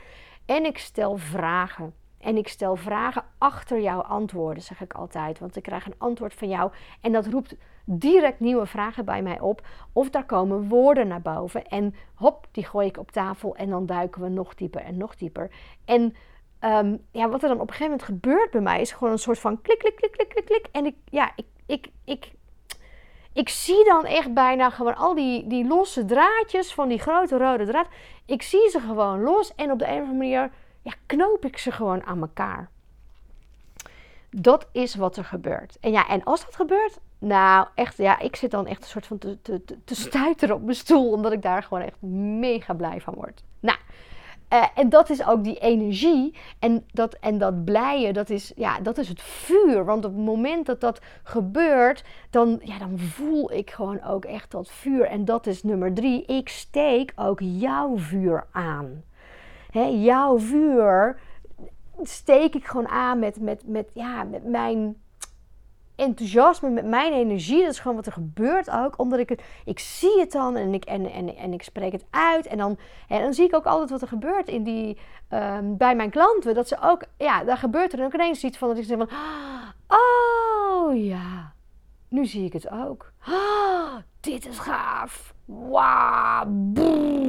en 0.47 0.65
ik 0.65 0.79
stel 0.79 1.17
vragen. 1.17 1.95
En 2.19 2.37
ik 2.37 2.49
stel 2.49 2.77
vragen 2.77 3.25
achter 3.39 3.81
jouw 3.81 4.01
antwoorden, 4.01 4.63
zeg 4.63 4.81
ik 4.81 4.95
altijd. 4.95 5.39
Want 5.39 5.57
ik 5.57 5.63
krijg 5.63 5.87
een 5.87 5.95
antwoord 5.99 6.35
van 6.35 6.49
jou 6.49 6.73
en 7.01 7.13
dat 7.13 7.27
roept 7.27 7.55
direct 7.85 8.41
nieuwe 8.41 8.67
vragen 8.67 9.05
bij 9.05 9.23
mij 9.23 9.41
op. 9.41 9.67
Of 9.93 10.11
daar 10.11 10.27
komen 10.27 10.69
woorden 10.69 11.09
naar 11.09 11.23
boven 11.23 11.67
en 11.67 11.95
hop, 12.15 12.47
die 12.51 12.65
gooi 12.65 12.87
ik 12.87 12.99
op 12.99 13.11
tafel 13.11 13.57
en 13.57 13.71
dan 13.71 13.87
duiken 13.87 14.23
we 14.23 14.29
nog 14.29 14.55
dieper 14.55 14.81
en 14.81 14.97
nog 14.97 15.17
dieper. 15.17 15.51
En 15.85 16.15
Um, 16.65 17.07
ja, 17.11 17.29
wat 17.29 17.43
er 17.43 17.49
dan 17.49 17.61
op 17.61 17.69
een 17.69 17.75
gegeven 17.75 17.91
moment 17.91 18.03
gebeurt 18.03 18.51
bij 18.51 18.61
mij 18.61 18.81
is 18.81 18.93
gewoon 18.93 19.12
een 19.12 19.19
soort 19.19 19.39
van 19.39 19.62
klik, 19.62 19.79
klik, 19.79 19.97
klik, 19.97 20.12
klik, 20.12 20.29
klik, 20.29 20.45
klik. 20.45 20.67
En 20.73 20.87
ik, 20.87 20.95
ja, 21.05 21.33
ik, 21.37 21.47
ik, 21.67 21.89
ik, 22.05 22.33
ik 23.33 23.49
zie 23.49 23.85
dan 23.85 24.05
echt 24.05 24.35
bijna 24.35 24.71
gewoon 24.71 24.97
al 24.97 25.15
die, 25.15 25.47
die 25.47 25.67
losse 25.67 26.05
draadjes 26.05 26.75
van 26.75 26.89
die 26.89 26.99
grote 26.99 27.39
rode 27.39 27.67
draad. 27.67 27.87
Ik 28.27 28.43
zie 28.43 28.69
ze 28.71 28.81
gewoon 28.81 29.21
los 29.21 29.55
en 29.55 29.71
op 29.71 29.79
de 29.79 29.87
een 29.87 30.03
of 30.03 30.09
andere 30.09 30.17
manier 30.19 30.51
ja, 30.83 30.93
knoop 31.07 31.45
ik 31.45 31.59
ze 31.59 31.73
gewoon 31.73 32.05
aan 32.05 32.21
elkaar. 32.21 32.71
Dat 34.31 34.69
is 34.73 34.94
wat 34.94 35.17
er 35.17 35.25
gebeurt. 35.25 35.77
En 35.81 35.91
ja, 35.91 36.08
en 36.08 36.25
als 36.25 36.44
dat 36.44 36.56
gebeurt, 36.56 36.99
nou 37.19 37.67
echt, 37.75 37.96
ja, 37.96 38.19
ik 38.19 38.37
zit 38.37 38.51
dan 38.51 38.67
echt 38.67 38.82
een 38.82 38.89
soort 38.89 39.06
van 39.06 39.19
te, 39.19 39.43
te, 39.43 39.65
te 39.84 39.94
stuiteren 39.94 40.55
op 40.55 40.63
mijn 40.63 40.77
stoel, 40.77 41.13
omdat 41.13 41.32
ik 41.32 41.43
daar 41.43 41.63
gewoon 41.63 41.82
echt 41.82 42.03
mega 42.41 42.75
blij 42.75 43.01
van 43.01 43.15
word. 43.15 43.43
Nou, 43.61 43.79
uh, 44.53 44.65
en 44.75 44.89
dat 44.89 45.11
is 45.11 45.27
ook 45.27 45.45
die 45.45 45.59
energie 45.59 46.35
en 46.59 46.85
dat, 46.93 47.15
en 47.15 47.39
dat 47.39 47.65
blijen, 47.65 48.15
dat 48.15 48.31
is, 48.31 48.53
ja, 48.57 48.81
dat 48.81 48.99
is 48.99 49.09
het 49.09 49.23
vuur. 49.23 49.85
Want 49.85 50.05
op 50.05 50.15
het 50.15 50.25
moment 50.25 50.67
dat 50.67 50.81
dat 50.81 51.01
gebeurt, 51.23 52.05
dan, 52.31 52.61
ja, 52.63 52.79
dan 52.79 52.99
voel 52.99 53.53
ik 53.53 53.71
gewoon 53.71 54.03
ook 54.03 54.25
echt 54.25 54.51
dat 54.51 54.71
vuur. 54.71 55.05
En 55.05 55.25
dat 55.25 55.47
is 55.47 55.63
nummer 55.63 55.95
drie. 55.95 56.25
Ik 56.25 56.49
steek 56.49 57.13
ook 57.17 57.41
jouw 57.41 57.99
vuur 57.99 58.47
aan. 58.53 59.03
Hè, 59.71 59.85
jouw 59.85 60.39
vuur 60.39 61.21
steek 62.03 62.55
ik 62.55 62.65
gewoon 62.65 62.89
aan 62.89 63.19
met, 63.19 63.41
met, 63.41 63.63
met, 63.67 63.91
ja, 63.93 64.25
met 64.25 64.45
mijn 64.45 64.97
enthousiasme, 66.01 66.71
met 66.71 66.87
mijn 66.87 67.13
energie. 67.13 67.63
Dat 67.63 67.73
is 67.73 67.79
gewoon 67.79 67.97
wat 67.97 68.07
er 68.07 68.13
gebeurt 68.13 68.71
ook. 68.71 68.99
Omdat 68.99 69.19
ik 69.19 69.29
het, 69.29 69.43
ik 69.65 69.79
zie 69.79 70.21
het 70.21 70.33
dan 70.33 70.57
en 70.57 70.75
ik, 70.75 70.85
en, 70.85 71.13
en, 71.13 71.37
en 71.37 71.53
ik 71.53 71.63
spreek 71.63 71.93
het 71.93 72.05
uit. 72.11 72.47
En 72.47 72.59
dan, 72.59 72.79
en 73.09 73.21
dan 73.21 73.35
zie 73.35 73.47
ik 73.47 73.55
ook 73.55 73.67
altijd 73.67 73.91
wat 73.91 74.03
er 74.03 74.09
gebeurt 74.09 74.49
in 74.49 74.63
die, 74.63 74.99
um, 75.31 75.77
bij 75.77 75.97
mijn 75.97 76.11
klanten. 76.11 76.55
Dat 76.55 76.69
ze 76.69 76.77
ook, 76.83 77.05
ja, 77.19 77.45
daar 77.45 77.57
gebeurt 77.57 77.93
er 77.93 78.05
ook 78.05 78.15
ineens 78.15 78.45
iets 78.45 78.59
van. 78.59 78.69
Dat 78.69 78.79
ik 78.79 78.85
zeg 78.85 78.99
van, 78.99 79.11
oh 79.89 81.05
ja, 81.05 81.53
nu 82.09 82.27
zie 82.27 82.45
ik 82.45 82.53
het 82.53 82.71
ook. 82.71 83.13
Oh, 83.29 83.95
dit 84.21 84.49
is 84.49 84.59
gaaf. 84.59 85.35
Wauw, 85.45 86.47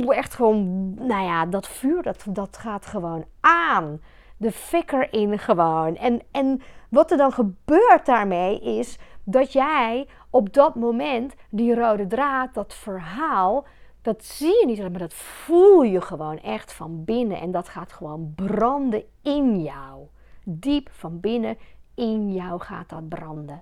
echt 0.08 0.34
gewoon, 0.34 0.94
nou 0.94 1.24
ja, 1.24 1.46
dat 1.46 1.68
vuur, 1.68 2.04
dat, 2.04 2.26
dat 2.30 2.58
gaat 2.58 2.86
gewoon 2.86 3.26
aan. 3.40 4.02
De 4.38 4.52
fikker 4.52 5.14
in 5.14 5.40
gewoon. 5.40 5.96
En, 5.96 6.22
en 6.32 6.62
wat 6.92 7.12
er 7.12 7.18
dan 7.18 7.32
gebeurt 7.32 8.06
daarmee 8.06 8.60
is 8.60 8.98
dat 9.24 9.54
jij 9.54 10.08
op 10.30 10.54
dat 10.54 10.76
moment 10.76 11.34
die 11.50 11.76
rode 11.76 12.08
draad, 12.08 12.54
dat 12.54 12.74
verhaal, 12.74 13.66
dat 14.02 14.24
zie 14.24 14.60
je 14.60 14.66
niet, 14.66 14.80
maar 14.80 15.00
dat 15.00 15.14
voel 15.14 15.82
je 15.82 16.02
gewoon 16.02 16.40
echt 16.40 16.74
van 16.74 17.04
binnen. 17.04 17.40
En 17.40 17.52
dat 17.52 17.70
gaat 17.70 17.94
gewoon 17.94 18.34
branden 18.36 19.04
in 19.22 19.62
jou. 19.62 20.08
Diep 20.44 20.90
van 20.92 21.20
binnen 21.20 21.58
in 21.96 22.34
jou 22.34 22.60
gaat 22.60 22.90
dat 22.90 23.10
branden. 23.10 23.62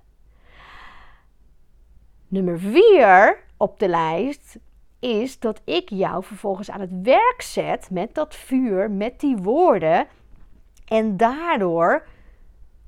Nummer 2.28 2.58
4 2.58 3.44
op 3.56 3.78
de 3.78 3.88
lijst 3.88 4.58
is 4.98 5.38
dat 5.38 5.60
ik 5.64 5.88
jou 5.88 6.24
vervolgens 6.24 6.70
aan 6.70 6.80
het 6.80 7.00
werk 7.02 7.42
zet 7.42 7.90
met 7.90 8.14
dat 8.14 8.34
vuur, 8.34 8.90
met 8.90 9.20
die 9.20 9.36
woorden 9.36 10.06
En 10.84 11.16
daardoor 11.16 12.06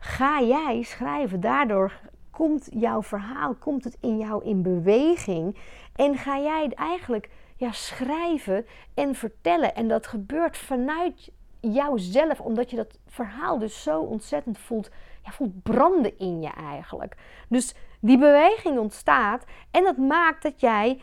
ga 0.02 0.40
jij 0.40 0.82
schrijven. 0.82 1.40
Daardoor 1.40 2.00
komt 2.30 2.68
jouw 2.70 3.02
verhaal, 3.02 3.54
komt 3.54 3.84
het 3.84 3.96
in 4.00 4.18
jou 4.18 4.44
in 4.44 4.62
beweging. 4.62 5.56
En 5.96 6.16
ga 6.16 6.38
jij 6.38 6.70
eigenlijk 6.74 7.30
ja, 7.56 7.72
schrijven 7.72 8.66
en 8.94 9.14
vertellen. 9.14 9.74
En 9.74 9.88
dat 9.88 10.06
gebeurt 10.06 10.56
vanuit 10.56 11.32
jouzelf, 11.60 12.40
omdat 12.40 12.70
je 12.70 12.76
dat 12.76 12.98
verhaal 13.06 13.58
dus 13.58 13.82
zo 13.82 14.00
ontzettend 14.00 14.58
voelt, 14.58 14.90
ja, 15.24 15.30
voelt 15.30 15.62
branden 15.62 16.18
in 16.18 16.40
je 16.40 16.50
eigenlijk. 16.50 17.16
Dus 17.48 17.74
die 18.00 18.18
beweging 18.18 18.78
ontstaat 18.78 19.44
en 19.70 19.84
dat 19.84 19.96
maakt 19.96 20.42
dat 20.42 20.60
jij 20.60 21.00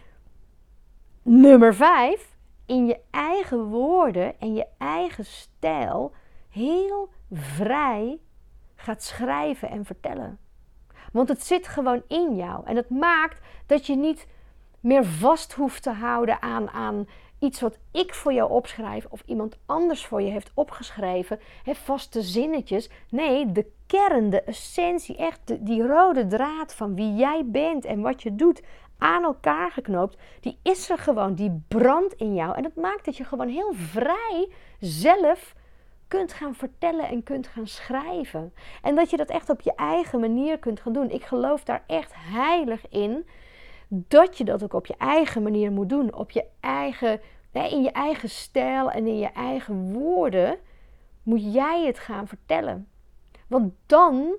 nummer 1.22 1.76
5 1.76 2.36
in 2.66 2.86
je 2.86 3.00
eigen 3.12 3.64
woorden 3.64 4.40
en 4.40 4.54
je 4.54 4.66
eigen 4.78 5.26
stijl 5.26 6.14
heel 6.50 7.10
vrij 7.32 8.20
gaat 8.80 9.04
schrijven 9.04 9.70
en 9.70 9.86
vertellen. 9.86 10.40
Want 11.12 11.30
het 11.30 11.44
zit 11.44 11.68
gewoon 11.68 12.04
in 12.08 12.36
jou. 12.36 12.66
En 12.66 12.76
het 12.76 12.90
maakt 12.90 13.40
dat 13.66 13.86
je 13.86 13.96
niet 13.96 14.28
meer 14.80 15.06
vast 15.06 15.54
hoeft 15.54 15.84
te 15.84 15.92
houden 15.92 16.42
aan, 16.42 16.70
aan 16.70 17.08
iets 17.40 17.62
wat 17.62 17.78
ik 17.92 18.14
voor 18.14 18.34
jou 18.34 18.52
opschrijf 18.52 19.06
of 19.10 19.24
iemand 19.26 19.58
anders 19.66 20.06
voor 20.06 20.22
je 20.22 20.32
heeft 20.32 20.52
opgeschreven, 20.54 21.40
hè, 21.64 21.76
vaste 21.76 22.22
zinnetjes. 22.22 22.90
Nee, 23.10 23.52
de 23.52 23.72
kern, 23.88 24.30
de 24.30 24.42
essentie, 24.42 25.18
echt 25.18 25.66
die 25.66 25.88
rode 25.88 26.28
draad 26.28 26.74
van 26.74 26.96
wie 26.96 27.16
jij 27.16 27.44
bent 27.46 27.86
en 27.86 28.02
wat 28.02 28.24
je 28.24 28.36
doet, 28.36 28.62
aan 28.98 29.24
elkaar 29.24 29.72
geknoopt, 29.72 30.18
die 30.40 30.58
is 30.62 30.90
er 30.90 30.98
gewoon, 30.98 31.34
die 31.34 31.64
brandt 31.68 32.14
in 32.14 32.34
jou. 32.34 32.56
En 32.56 32.64
dat 32.64 32.76
maakt 32.76 33.06
dat 33.06 33.18
je 33.18 33.24
gewoon 33.24 33.48
heel 33.48 33.74
vrij 33.74 34.50
zelf 34.80 35.56
kunt 36.10 36.34
gaan 36.34 36.56
vertellen 36.56 37.08
en 37.08 37.24
kunt 37.24 37.48
gaan 37.48 37.68
schrijven. 37.68 38.54
En 38.82 38.96
dat 38.96 39.10
je 39.10 39.18
dat 39.18 39.30
echt 39.30 39.50
op 39.50 39.62
je 39.62 39.76
eigen 39.76 40.20
manier 40.20 40.60
kunt 40.60 40.80
gaan 40.80 40.94
doen. 40.94 41.10
Ik 41.10 41.24
geloof 41.24 41.64
daar 41.64 41.84
echt 41.88 42.12
heilig 42.16 42.90
in 42.90 43.26
dat 43.88 44.38
je 44.38 44.44
dat 44.44 44.64
ook 44.64 44.74
op 44.74 44.86
je 44.86 44.96
eigen 44.98 45.44
manier 45.44 45.72
moet 45.72 45.90
doen. 45.90 46.14
Op 46.14 46.32
je 46.32 46.46
eigen, 46.60 47.22
in 47.52 47.82
je 47.82 47.92
eigen 47.92 48.30
stijl 48.30 48.92
en 48.92 49.08
in 49.08 49.18
je 49.18 49.32
eigen 49.32 49.94
woorden 49.94 50.58
moet 51.24 51.54
jij 51.54 51.86
het 51.86 52.00
gaan 52.00 52.28
vertellen. 52.28 52.88
Want 53.48 53.74
dan 53.86 54.36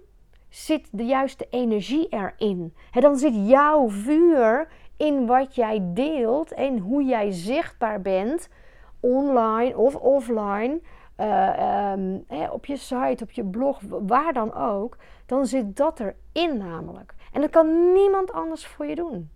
zit 0.48 0.88
de 0.92 1.04
juiste 1.04 1.46
energie 1.50 2.08
erin. 2.08 2.74
Dan 2.92 3.16
zit 3.16 3.48
jouw 3.48 3.88
vuur 3.88 4.68
in 4.96 5.26
wat 5.26 5.54
jij 5.54 5.80
deelt 5.82 6.52
en 6.52 6.78
hoe 6.78 7.04
jij 7.04 7.30
zichtbaar 7.30 8.00
bent, 8.00 8.48
online 9.00 9.76
of 9.76 9.94
offline. 9.94 10.80
Uh, 11.20 12.52
op 12.52 12.66
je 12.66 12.76
site, 12.76 13.24
op 13.24 13.30
je 13.30 13.44
blog, 13.44 13.80
waar 13.88 14.32
dan 14.32 14.54
ook, 14.54 14.96
dan 15.26 15.46
zit 15.46 15.76
dat 15.76 16.00
erin 16.00 16.56
namelijk. 16.56 17.14
En 17.32 17.40
dat 17.40 17.50
kan 17.50 17.92
niemand 17.92 18.32
anders 18.32 18.66
voor 18.66 18.86
je 18.86 18.94
doen. 18.94 19.30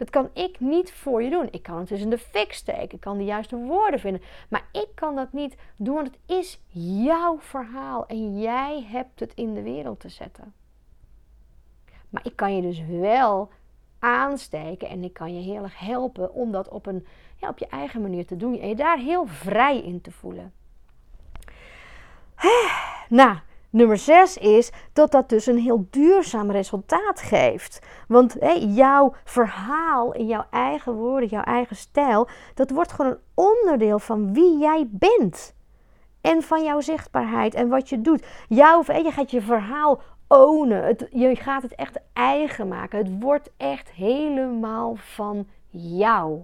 Dat 0.00 0.10
kan 0.10 0.30
ik 0.32 0.60
niet 0.60 0.92
voor 0.92 1.22
je 1.22 1.30
doen. 1.30 1.48
Ik 1.50 1.62
kan 1.62 1.78
het 1.78 1.88
dus 1.88 2.00
in 2.00 2.10
de 2.10 2.18
fik 2.18 2.52
steken. 2.52 2.94
Ik 2.94 3.00
kan 3.00 3.18
de 3.18 3.24
juiste 3.24 3.56
woorden 3.56 4.00
vinden. 4.00 4.22
Maar 4.48 4.64
ik 4.72 4.88
kan 4.94 5.14
dat 5.14 5.32
niet 5.32 5.56
doen, 5.76 5.94
want 5.94 6.06
het 6.06 6.38
is 6.38 6.60
jouw 7.04 7.40
verhaal. 7.40 8.06
En 8.06 8.40
jij 8.40 8.86
hebt 8.86 9.20
het 9.20 9.34
in 9.34 9.54
de 9.54 9.62
wereld 9.62 10.00
te 10.00 10.08
zetten. 10.08 10.54
Maar 12.10 12.26
ik 12.26 12.36
kan 12.36 12.56
je 12.56 12.62
dus 12.62 12.82
wel 12.86 13.48
aansteken 13.98 14.88
en 14.88 15.04
ik 15.04 15.12
kan 15.12 15.34
je 15.34 15.40
heel 15.40 15.62
erg 15.62 15.78
helpen 15.78 16.34
om 16.34 16.52
dat 16.52 16.68
op, 16.68 16.86
een, 16.86 17.06
ja, 17.36 17.48
op 17.48 17.58
je 17.58 17.66
eigen 17.66 18.02
manier 18.02 18.26
te 18.26 18.36
doen. 18.36 18.58
En 18.58 18.68
je 18.68 18.76
daar 18.76 18.98
heel 18.98 19.26
vrij 19.26 19.82
in 19.82 20.00
te 20.00 20.12
voelen. 20.12 20.52
Nou, 23.08 23.36
Nummer 23.70 23.98
6 23.98 24.36
is 24.36 24.70
dat 24.92 25.10
dat 25.10 25.28
dus 25.28 25.46
een 25.46 25.58
heel 25.58 25.86
duurzaam 25.90 26.50
resultaat 26.50 27.20
geeft. 27.20 27.86
Want 28.08 28.36
jouw 28.58 29.14
verhaal 29.24 30.12
in 30.12 30.26
jouw 30.26 30.44
eigen 30.50 30.92
woorden, 30.92 31.28
jouw 31.28 31.42
eigen 31.42 31.76
stijl, 31.76 32.28
dat 32.54 32.70
wordt 32.70 32.92
gewoon 32.92 33.10
een 33.10 33.18
onderdeel 33.34 33.98
van 33.98 34.32
wie 34.32 34.58
jij 34.58 34.88
bent. 34.90 35.54
En 36.20 36.42
van 36.42 36.64
jouw 36.64 36.80
zichtbaarheid 36.80 37.54
en 37.54 37.68
wat 37.68 37.88
je 37.88 38.00
doet. 38.00 38.26
Jouw, 38.48 38.82
je 38.86 39.10
gaat 39.10 39.30
je 39.30 39.42
verhaal 39.42 40.00
ownen. 40.28 40.84
Het, 40.84 41.06
je 41.10 41.36
gaat 41.36 41.62
het 41.62 41.74
echt 41.74 41.98
eigen 42.12 42.68
maken. 42.68 42.98
Het 42.98 43.20
wordt 43.20 43.50
echt 43.56 43.90
helemaal 43.90 44.94
van 44.96 45.48
jou. 45.70 46.42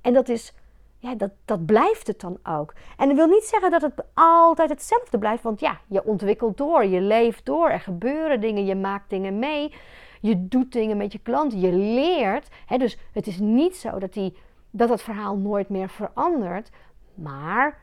En 0.00 0.12
dat 0.12 0.28
is 0.28 0.54
ja, 0.98 1.14
dat, 1.14 1.30
dat 1.44 1.66
blijft 1.66 2.06
het 2.06 2.20
dan 2.20 2.38
ook. 2.42 2.74
En 2.96 3.08
dat 3.08 3.16
wil 3.16 3.26
niet 3.26 3.44
zeggen 3.44 3.70
dat 3.70 3.82
het 3.82 4.04
altijd 4.14 4.70
hetzelfde 4.70 5.18
blijft, 5.18 5.42
want 5.42 5.60
ja, 5.60 5.80
je 5.86 6.04
ontwikkelt 6.04 6.56
door, 6.56 6.84
je 6.84 7.00
leeft 7.00 7.44
door, 7.44 7.68
er 7.68 7.80
gebeuren 7.80 8.40
dingen, 8.40 8.64
je 8.64 8.74
maakt 8.74 9.10
dingen 9.10 9.38
mee, 9.38 9.72
je 10.20 10.48
doet 10.48 10.72
dingen 10.72 10.96
met 10.96 11.12
je 11.12 11.18
klanten, 11.18 11.60
je 11.60 11.72
leert. 11.72 12.48
Hè, 12.66 12.76
dus 12.78 12.98
het 13.12 13.26
is 13.26 13.38
niet 13.38 13.76
zo 13.76 13.98
dat, 13.98 14.12
die, 14.12 14.36
dat 14.70 14.88
het 14.88 15.02
verhaal 15.02 15.36
nooit 15.36 15.68
meer 15.68 15.88
verandert, 15.88 16.70
maar 17.14 17.78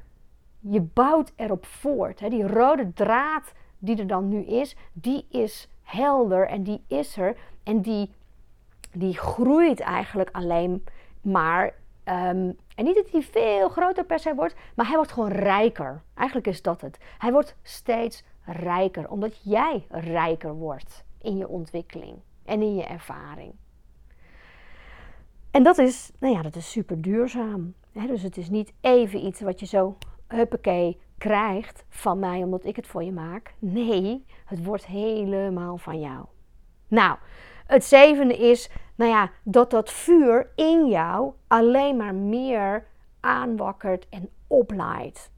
je 0.60 0.82
bouwt 0.82 1.34
erop 1.36 1.66
voort. 1.66 2.20
Hè. 2.20 2.30
Die 2.30 2.48
rode 2.48 2.94
draad 2.94 3.54
die 3.80 3.98
er 3.98 4.08
dan 4.08 4.28
nu 4.28 4.46
is, 4.46 4.76
die 4.94 5.26
is 5.30 5.70
helder 5.82 6.48
en 6.48 6.64
die 6.64 6.84
is 6.88 7.18
er 7.18 7.38
en 7.64 7.82
die, 7.82 8.12
die 8.94 9.18
groeit 9.18 9.80
eigenlijk 9.80 10.30
alleen 10.32 10.84
maar 11.22 11.74
Ehm, 12.06 12.52
en 12.76 12.84
niet 12.84 12.96
dat 12.96 13.12
hij 13.12 13.22
veel 13.22 13.70
groter 13.70 14.06
per 14.06 14.20
se 14.20 14.36
wordt, 14.36 14.56
maar 14.76 14.86
hij 14.86 14.96
wordt 14.96 15.12
gewoon 15.12 15.32
rijker. 15.32 16.02
Eigenlijk 16.14 16.48
is 16.48 16.62
dat 16.62 16.82
het. 16.82 16.98
Hij 17.18 17.32
wordt 17.32 17.56
steeds 17.64 18.24
rijker, 18.42 19.10
omdat 19.10 19.42
jij 19.44 19.86
rijker 19.90 20.54
wordt 20.54 21.06
in 21.22 21.38
je 21.38 21.48
ontwikkeling 21.48 22.18
en 22.46 22.62
in 22.62 22.76
je 22.76 22.84
ervaring. 22.84 23.54
En 25.52 25.64
dat 25.64 25.78
is, 25.78 26.12
nou 26.20 26.34
ja, 26.34 26.42
dat 26.42 26.56
is 26.56 26.72
super 26.72 27.02
duurzaam. 27.02 27.74
dus 27.92 28.22
het 28.22 28.38
is 28.38 28.50
niet 28.50 28.74
even 28.82 29.26
iets 29.26 29.42
wat 29.42 29.60
je 29.60 29.66
zo, 29.66 29.98
huppakee, 30.28 31.00
krijgt 31.18 31.86
van 31.90 32.20
mij 32.20 32.44
omdat 32.44 32.66
ik 32.66 32.76
het 32.76 32.88
voor 32.88 33.04
je 33.04 33.12
maak. 33.12 33.54
Nee, 33.60 34.26
het 34.46 34.64
wordt 34.64 34.86
helemaal 34.86 35.78
van 35.78 36.00
jou. 36.00 36.26
Nou, 36.88 37.18
het 37.66 37.84
zevende 37.84 38.38
is, 38.38 38.70
nou 38.96 39.12
ja, 39.12 39.32
dat 39.44 39.70
dat 39.70 39.92
vuur 39.92 40.52
in 40.56 40.88
jou 40.88 41.34
alleen 41.48 41.98
maar 41.98 42.16
meer 42.16 42.88
aanwakkert 43.20 44.10
en 44.10 44.30
oplaait. 44.48 45.32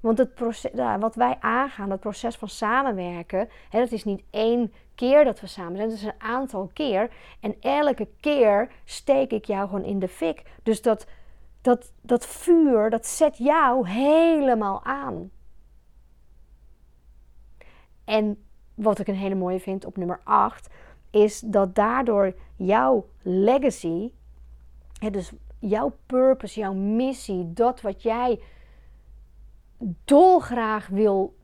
Want 0.00 0.18
het 0.18 0.34
proces, 0.34 0.70
wat 0.98 1.14
wij 1.14 1.36
aangaan, 1.40 1.90
het 1.90 2.00
proces 2.00 2.36
van 2.36 2.48
samenwerken, 2.48 3.48
hè, 3.68 3.78
dat 3.78 3.92
is 3.92 4.04
niet 4.04 4.22
één 4.30 4.72
keer 4.94 5.24
dat 5.24 5.40
we 5.40 5.46
samen 5.46 5.76
zijn, 5.76 5.88
het 5.88 5.98
is 5.98 6.04
een 6.04 6.12
aantal 6.22 6.70
keer. 6.72 7.10
En 7.40 7.56
elke 7.60 8.08
keer 8.20 8.70
steek 8.84 9.30
ik 9.30 9.44
jou 9.44 9.68
gewoon 9.68 9.84
in 9.84 9.98
de 9.98 10.08
fik. 10.08 10.42
Dus 10.62 10.82
dat, 10.82 11.06
dat, 11.60 11.92
dat 12.00 12.26
vuur, 12.26 12.90
dat 12.90 13.06
zet 13.06 13.36
jou 13.36 13.88
helemaal 13.88 14.84
aan. 14.84 15.30
En 18.04 18.44
wat 18.74 18.98
ik 18.98 19.08
een 19.08 19.14
hele 19.14 19.34
mooie 19.34 19.60
vind 19.60 19.84
op 19.84 19.96
nummer 19.96 20.20
8, 20.24 20.68
is 21.10 21.40
dat 21.40 21.74
daardoor 21.74 22.34
jouw 22.56 23.06
legacy, 23.22 24.10
dus 25.10 25.32
jouw 25.58 25.96
purpose, 26.06 26.60
jouw 26.60 26.74
missie, 26.74 27.52
dat 27.52 27.80
wat 27.80 28.02
jij 28.02 28.40
dolgraag 30.04 30.88
wil 30.88 31.36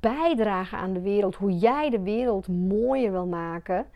bijdragen 0.00 0.78
aan 0.78 0.92
de 0.92 1.00
wereld, 1.00 1.34
hoe 1.34 1.58
jij 1.58 1.90
de 1.90 2.00
wereld 2.00 2.48
mooier 2.48 3.12
wil 3.12 3.26
maken, 3.26 3.86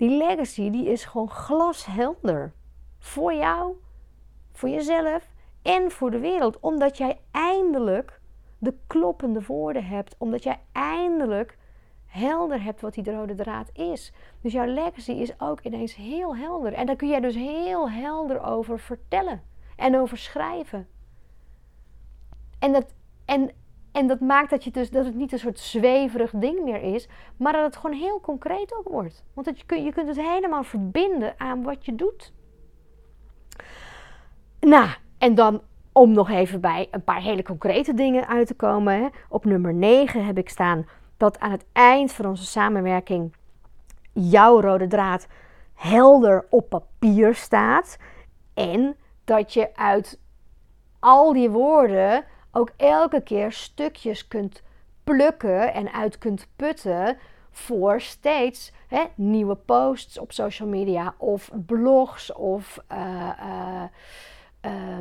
die 0.00 0.16
legacy 0.16 0.70
die 0.70 0.88
is 0.88 1.04
gewoon 1.04 1.30
glashelder. 1.30 2.52
Voor 2.98 3.34
jou, 3.34 3.74
voor 4.52 4.68
jezelf 4.68 5.28
en 5.62 5.90
voor 5.90 6.10
de 6.10 6.18
wereld. 6.18 6.60
Omdat 6.60 6.96
jij 6.96 7.20
eindelijk 7.30 8.20
de 8.58 8.74
kloppende 8.86 9.42
woorden 9.46 9.84
hebt. 9.84 10.14
Omdat 10.18 10.42
jij 10.42 10.60
eindelijk 10.72 11.58
helder 12.10 12.62
hebt 12.62 12.80
wat 12.80 12.94
die 12.94 13.12
rode 13.12 13.34
draad 13.34 13.70
is. 13.72 14.12
Dus 14.40 14.52
jouw 14.52 14.66
legacy 14.66 15.12
is 15.12 15.40
ook 15.40 15.60
ineens 15.60 15.94
heel 15.94 16.36
helder. 16.36 16.72
En 16.72 16.86
daar 16.86 16.96
kun 16.96 17.08
jij 17.08 17.20
dus 17.20 17.34
heel 17.34 17.90
helder 17.90 18.42
over 18.42 18.78
vertellen 18.78 19.42
en 19.76 19.96
over 19.96 20.18
schrijven. 20.18 20.88
En 22.58 22.72
dat, 22.72 22.94
en, 23.24 23.50
en 23.92 24.06
dat 24.06 24.20
maakt 24.20 24.50
dat, 24.50 24.64
je 24.64 24.70
dus, 24.70 24.90
dat 24.90 25.04
het 25.04 25.14
niet 25.14 25.32
een 25.32 25.38
soort 25.38 25.58
zweverig 25.58 26.30
ding 26.34 26.64
meer 26.64 26.82
is, 26.82 27.08
maar 27.36 27.52
dat 27.52 27.64
het 27.64 27.76
gewoon 27.76 27.96
heel 27.96 28.20
concreet 28.20 28.74
ook 28.76 28.88
wordt. 28.88 29.24
Want 29.34 29.46
dat 29.46 29.58
je, 29.58 29.66
kun, 29.66 29.84
je 29.84 29.92
kunt 29.92 30.08
het 30.08 30.20
helemaal 30.20 30.62
verbinden 30.62 31.34
aan 31.36 31.62
wat 31.62 31.84
je 31.84 31.94
doet. 31.94 32.32
Nou, 34.60 34.88
en 35.18 35.34
dan 35.34 35.60
om 35.92 36.12
nog 36.12 36.30
even 36.30 36.60
bij 36.60 36.88
een 36.90 37.04
paar 37.04 37.20
hele 37.20 37.42
concrete 37.42 37.94
dingen 37.94 38.26
uit 38.26 38.46
te 38.46 38.54
komen. 38.54 39.10
Op 39.28 39.44
nummer 39.44 39.74
9 39.74 40.24
heb 40.24 40.38
ik 40.38 40.48
staan 40.48 40.86
dat 41.20 41.38
aan 41.38 41.50
het 41.50 41.64
eind 41.72 42.12
van 42.12 42.26
onze 42.26 42.44
samenwerking 42.44 43.34
jouw 44.12 44.60
rode 44.60 44.86
draad 44.86 45.26
helder 45.74 46.46
op 46.50 46.68
papier 46.68 47.34
staat. 47.34 47.98
En 48.54 48.96
dat 49.24 49.52
je 49.52 49.76
uit 49.76 50.20
al 50.98 51.32
die 51.32 51.50
woorden 51.50 52.24
ook 52.52 52.70
elke 52.76 53.22
keer 53.22 53.52
stukjes 53.52 54.28
kunt 54.28 54.62
plukken 55.04 55.74
en 55.74 55.92
uit 55.92 56.18
kunt 56.18 56.48
putten 56.56 57.18
voor 57.50 58.00
steeds 58.00 58.72
hè, 58.86 59.04
nieuwe 59.14 59.56
posts 59.56 60.18
op 60.18 60.32
social 60.32 60.68
media 60.68 61.14
of 61.16 61.50
blogs 61.66 62.32
of 62.32 62.78
uh, 62.92 63.30
uh, 63.38 63.82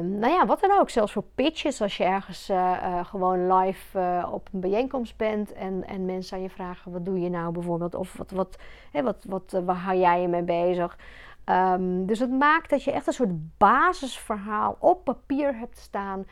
nou 0.01 0.33
ja, 0.33 0.45
wat 0.45 0.59
dan 0.61 0.79
ook. 0.79 0.89
Zelfs 0.89 1.11
voor 1.11 1.23
pitches 1.35 1.81
als 1.81 1.97
je 1.97 2.03
ergens 2.03 2.49
uh, 2.49 3.05
gewoon 3.05 3.53
live 3.53 4.25
op 4.31 4.49
een 4.51 4.59
bijeenkomst 4.59 5.17
bent 5.17 5.53
en, 5.53 5.87
en 5.87 6.05
mensen 6.05 6.37
aan 6.37 6.43
je 6.43 6.49
vragen 6.49 6.91
wat 6.91 7.05
doe 7.05 7.19
je 7.19 7.29
nou 7.29 7.51
bijvoorbeeld 7.51 7.95
of 7.95 8.17
wat, 8.17 8.31
wat, 8.31 8.57
wat, 8.91 9.23
wat, 9.27 9.61
waar 9.65 9.75
hou 9.75 9.97
jij 9.97 10.21
je 10.21 10.27
mee 10.27 10.43
bezig. 10.43 10.97
Um, 11.45 12.05
dus 12.05 12.19
het 12.19 12.31
maakt 12.31 12.69
dat 12.69 12.83
je 12.83 12.91
echt 12.91 13.07
een 13.07 13.13
soort 13.13 13.57
basisverhaal 13.57 14.77
op 14.79 15.03
papier 15.03 15.55
hebt 15.55 15.77
staan 15.77 16.25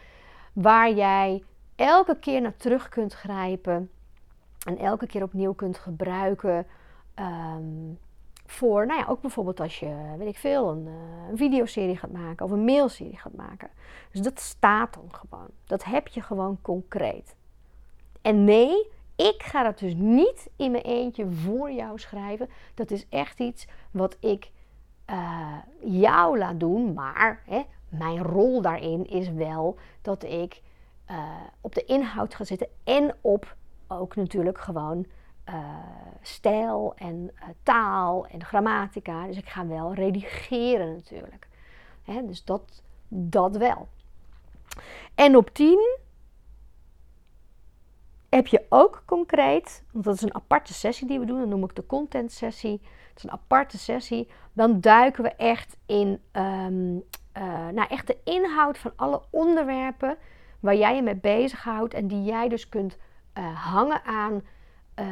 waar 0.53 0.91
jij 0.91 1.43
elke 1.75 2.19
keer 2.19 2.41
naar 2.41 2.55
terug 2.55 2.89
kunt 2.89 3.13
grijpen 3.13 3.91
en 4.65 4.77
elke 4.77 5.07
keer 5.07 5.23
opnieuw 5.23 5.53
kunt 5.53 5.77
gebruiken. 5.77 6.67
Um, 7.15 7.99
voor, 8.47 8.85
nou 8.85 8.99
ja, 8.99 9.05
ook 9.07 9.21
bijvoorbeeld 9.21 9.59
als 9.59 9.79
je, 9.79 10.15
weet 10.17 10.27
ik 10.27 10.37
veel, 10.37 10.69
een, 10.69 10.85
uh, 10.85 11.29
een 11.29 11.37
videoserie 11.37 11.97
gaat 11.97 12.11
maken 12.11 12.45
of 12.45 12.51
een 12.51 12.65
mailserie 12.65 13.17
gaat 13.17 13.35
maken. 13.35 13.69
Dus 14.11 14.21
dat 14.21 14.39
staat 14.39 14.93
dan 14.93 15.07
gewoon. 15.11 15.47
Dat 15.65 15.83
heb 15.83 16.07
je 16.07 16.21
gewoon 16.21 16.57
concreet. 16.61 17.35
En 18.21 18.43
nee, 18.43 18.89
ik 19.15 19.43
ga 19.43 19.63
dat 19.63 19.79
dus 19.79 19.93
niet 19.93 20.49
in 20.55 20.71
mijn 20.71 20.83
eentje 20.83 21.31
voor 21.31 21.71
jou 21.71 21.99
schrijven. 21.99 22.49
Dat 22.73 22.91
is 22.91 23.05
echt 23.09 23.39
iets 23.39 23.67
wat 23.91 24.17
ik 24.19 24.51
uh, 25.09 25.57
jou 25.81 26.37
laat 26.37 26.59
doen. 26.59 26.93
Maar 26.93 27.41
hè, 27.45 27.61
mijn 27.89 28.23
rol 28.23 28.61
daarin 28.61 29.05
is 29.05 29.29
wel 29.29 29.77
dat 30.01 30.23
ik 30.23 30.61
uh, 31.11 31.17
op 31.61 31.75
de 31.75 31.83
inhoud 31.85 32.35
ga 32.35 32.43
zitten 32.43 32.67
en 32.83 33.15
op 33.21 33.55
ook 33.87 34.15
natuurlijk 34.15 34.59
gewoon 34.59 35.05
uh, 35.49 35.55
stijl 36.21 36.93
en 36.95 37.31
uh, 37.35 37.43
taal 37.63 38.27
en 38.27 38.43
grammatica. 38.43 39.27
Dus 39.27 39.37
ik 39.37 39.49
ga 39.49 39.67
wel 39.67 39.93
redigeren 39.93 40.93
natuurlijk. 40.93 41.47
Hè, 42.03 42.25
dus 42.25 42.43
dat, 42.43 42.83
dat 43.07 43.57
wel. 43.57 43.87
En 45.15 45.35
op 45.35 45.49
10 45.49 45.97
heb 48.29 48.47
je 48.47 48.65
ook 48.69 49.03
concreet, 49.05 49.83
want 49.91 50.05
dat 50.05 50.15
is 50.15 50.21
een 50.21 50.35
aparte 50.35 50.73
sessie 50.73 51.07
die 51.07 51.19
we 51.19 51.25
doen, 51.25 51.39
dat 51.39 51.47
noem 51.47 51.63
ik 51.63 51.75
de 51.75 51.85
content 51.85 52.31
sessie. 52.31 52.81
Het 53.09 53.17
is 53.17 53.23
een 53.23 53.31
aparte 53.31 53.77
sessie. 53.77 54.27
Dan 54.53 54.79
duiken 54.79 55.23
we 55.23 55.29
echt 55.35 55.77
in 55.85 56.21
um, 56.31 57.03
nou, 57.73 57.87
echt 57.89 58.07
de 58.07 58.17
inhoud 58.23 58.77
van 58.77 58.91
alle 58.95 59.21
onderwerpen 59.29 60.17
waar 60.59 60.75
jij 60.75 60.95
je 60.95 61.01
mee 61.01 61.15
bezighoudt 61.15 61.93
en 61.93 62.07
die 62.07 62.23
jij 62.23 62.49
dus 62.49 62.69
kunt 62.69 62.97
hangen 63.53 64.03
aan, 64.03 64.41
uh, 64.99 65.05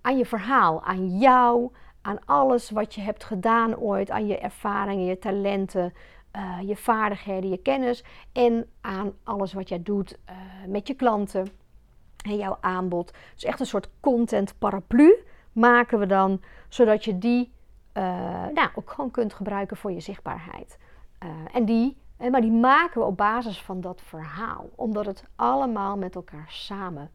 aan 0.00 0.16
je 0.16 0.26
verhaal, 0.26 0.82
aan 0.82 1.18
jou, 1.18 1.72
aan 2.02 2.18
alles 2.24 2.70
wat 2.70 2.94
je 2.94 3.00
hebt 3.00 3.24
gedaan 3.24 3.76
ooit, 3.76 4.10
aan 4.10 4.26
je 4.26 4.38
ervaringen, 4.38 5.04
je 5.04 5.18
talenten, 5.18 5.92
uh, 6.36 6.68
je 6.68 6.76
vaardigheden, 6.76 7.50
je 7.50 7.62
kennis 7.62 8.04
en 8.32 8.66
aan 8.80 9.12
alles 9.24 9.52
wat 9.52 9.68
jij 9.68 9.82
doet 9.82 10.18
met 10.66 10.86
je 10.86 10.94
klanten 10.94 11.48
en 12.24 12.36
jouw 12.36 12.58
aanbod. 12.60 13.12
Dus 13.34 13.44
echt 13.44 13.60
een 13.60 13.66
soort 13.66 13.88
content 14.00 14.58
paraplu 14.58 15.14
maken 15.52 15.98
we 15.98 16.06
dan, 16.06 16.40
zodat 16.68 17.04
je 17.04 17.18
die 17.18 17.52
nou, 18.52 18.68
ook 18.74 18.90
gewoon 18.90 19.10
kunt 19.10 19.34
gebruiken 19.34 19.76
voor 19.76 19.92
je 19.92 20.00
zichtbaarheid. 20.00 20.78
en 21.52 21.64
die 21.64 21.96
maar 22.30 22.40
die 22.40 22.52
maken 22.52 23.00
we 23.00 23.06
op 23.06 23.16
basis 23.16 23.62
van 23.62 23.80
dat 23.80 24.00
verhaal, 24.00 24.70
omdat 24.74 25.06
het 25.06 25.24
allemaal 25.36 25.96
met 25.96 26.14
elkaar 26.14 26.46
samen 26.48 27.10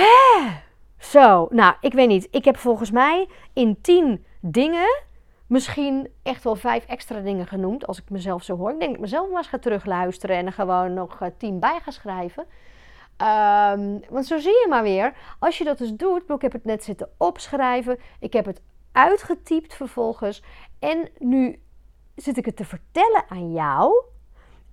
hangt. 0.00 0.62
Zo, 0.98 1.46
nou, 1.50 1.74
ik 1.80 1.92
weet 1.92 2.08
niet. 2.08 2.28
Ik 2.30 2.44
heb 2.44 2.56
volgens 2.56 2.90
mij 2.90 3.28
in 3.52 3.80
tien 3.80 4.24
dingen 4.40 5.02
misschien 5.46 6.08
echt 6.22 6.44
wel 6.44 6.56
vijf 6.56 6.84
extra 6.86 7.20
dingen 7.20 7.46
genoemd. 7.46 7.86
Als 7.86 7.98
ik 7.98 8.10
mezelf 8.10 8.42
zo 8.42 8.56
hoor. 8.56 8.70
Ik 8.70 8.78
denk 8.78 8.90
dat 8.90 8.94
ik 9.00 9.10
mezelf 9.10 9.28
maar 9.28 9.38
eens 9.38 9.46
ga 9.48 9.58
terugluisteren 9.58 10.36
en 10.36 10.46
er 10.46 10.52
gewoon 10.52 10.94
nog 10.94 11.20
uh, 11.20 11.28
tien 11.38 11.60
bij 11.60 11.80
ga 11.82 11.90
schrijven. 11.90 12.46
Um, 13.22 14.00
want 14.10 14.26
zo 14.26 14.38
zie 14.38 14.50
je 14.50 14.66
maar 14.68 14.82
weer. 14.82 15.14
Als 15.38 15.58
je 15.58 15.64
dat 15.64 15.78
dus 15.78 15.92
doet. 15.92 16.30
Ik 16.30 16.42
heb 16.42 16.52
het 16.52 16.64
net 16.64 16.84
zitten 16.84 17.10
opschrijven. 17.16 17.98
Ik 18.20 18.32
heb 18.32 18.44
het 18.44 18.62
uitgetypt 18.92 19.74
vervolgens. 19.74 20.42
En 20.78 21.08
nu 21.18 21.62
zit 22.14 22.36
ik 22.36 22.44
het 22.44 22.56
te 22.56 22.64
vertellen 22.64 23.24
aan 23.28 23.52
jou. 23.52 24.04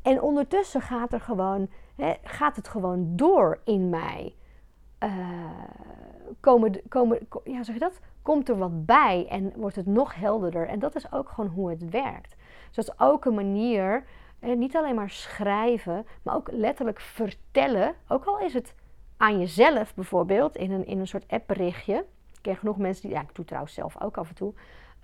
En 0.02 0.22
ondertussen 0.22 0.82
gaat, 0.82 1.14
er 1.14 1.22
gewoon, 1.22 1.70
hè, 1.96 2.14
gaat 2.24 2.56
het 2.56 2.68
gewoon 2.68 3.16
door 3.16 3.62
in 3.66 3.90
mij. 3.90 4.36
Uh, 5.04 5.10
komen, 6.40 6.82
komen, 6.88 7.20
ja, 7.44 7.64
zeg 7.64 7.78
dat? 7.78 8.00
Komt 8.22 8.50
er 8.50 8.58
wat 8.58 8.86
bij 8.86 9.28
en 9.30 9.54
wordt 9.56 9.76
het 9.76 9.86
nog 9.86 10.16
helderder. 10.16 10.68
En 10.68 10.80
dat 10.80 10.96
is 10.96 11.12
ook 11.12 11.30
gewoon 11.30 11.50
hoe 11.50 11.70
het 11.70 11.90
werkt. 11.90 12.36
Dus 12.68 12.86
dat 12.86 12.86
is 12.86 13.06
ook 13.06 13.26
een 13.26 13.34
manier, 13.34 14.04
hè, 14.40 14.56
niet 14.56 14.76
alleen 14.76 14.96
maar 14.96 15.10
schrijven, 15.10 16.06
maar 16.22 16.36
ook 16.36 16.52
letterlijk 16.52 17.00
vertellen. 17.00 17.94
Ook 18.08 18.26
al 18.26 18.40
is 18.40 18.54
het 18.54 18.76
aan 19.18 19.40
jezelf 19.40 19.96
bijvoorbeeld, 19.96 20.56
in 20.56 20.72
een, 20.72 20.86
in 20.86 21.00
een 21.00 21.08
soort 21.08 21.28
appberichtje. 21.28 21.96
Ik 22.34 22.40
ken 22.42 22.56
genoeg 22.56 22.78
mensen 22.78 23.08
die, 23.08 23.18
ja, 23.18 23.22
ik 23.22 23.36
doe 23.36 23.46
trouwens 23.46 23.74
zelf 23.74 24.02
ook 24.02 24.18
af 24.18 24.30
en 24.30 24.36
toe. 24.36 24.54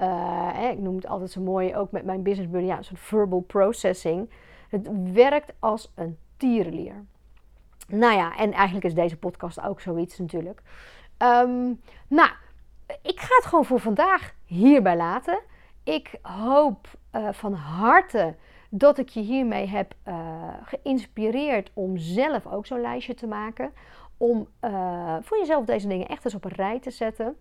Uh, 0.02 0.70
ik 0.72 0.80
noem 0.80 0.96
het 0.96 1.08
altijd 1.08 1.32
zo 1.32 1.42
mooi, 1.42 1.76
ook 1.76 1.92
met 1.92 2.06
mijn 2.06 2.24
business 2.24 2.52
buddy, 2.52 2.68
ja, 2.68 2.82
zo'n 2.82 2.98
verbal 2.98 3.40
processing. 3.40 4.30
Het 4.70 5.12
werkt 5.14 5.54
als 5.60 5.92
een 5.96 6.18
tierenlier. 6.38 7.06
Nou 7.88 8.16
ja, 8.16 8.38
en 8.38 8.52
eigenlijk 8.52 8.86
is 8.86 8.94
deze 8.94 9.18
podcast 9.18 9.62
ook 9.62 9.82
zoiets 9.82 10.18
natuurlijk. 10.18 10.62
Um, 11.18 11.82
nou, 12.08 12.30
ik 13.02 13.20
ga 13.20 13.36
het 13.36 13.46
gewoon 13.46 13.66
voor 13.66 13.80
vandaag 13.80 14.34
hierbij 14.46 14.98
laten. 14.98 15.40
Ik 15.84 16.20
hoop 16.22 16.88
uh, 17.16 17.30
van 17.32 17.54
harte 17.54 18.36
dat 18.70 18.98
ik 18.98 19.10
je 19.10 19.22
hiermee 19.22 19.68
heb 19.68 19.94
uh, 20.08 20.50
geïnspireerd 20.64 21.72
om 21.74 21.98
zelf 21.98 22.48
ook 22.48 22.66
zo'n 22.66 22.82
lijstje 22.82 23.14
te 23.14 23.28
maken. 23.28 23.72
Om 24.18 24.48
uh, 24.62 25.16
voor 25.22 25.38
jezelf 25.38 25.66
deze 25.66 25.88
dingen 25.88 26.08
echt 26.08 26.26
eens 26.26 26.36
op 26.36 26.46
een 26.46 26.52
rij 26.52 26.80
te 26.80 26.92
zetten. 26.92 27.38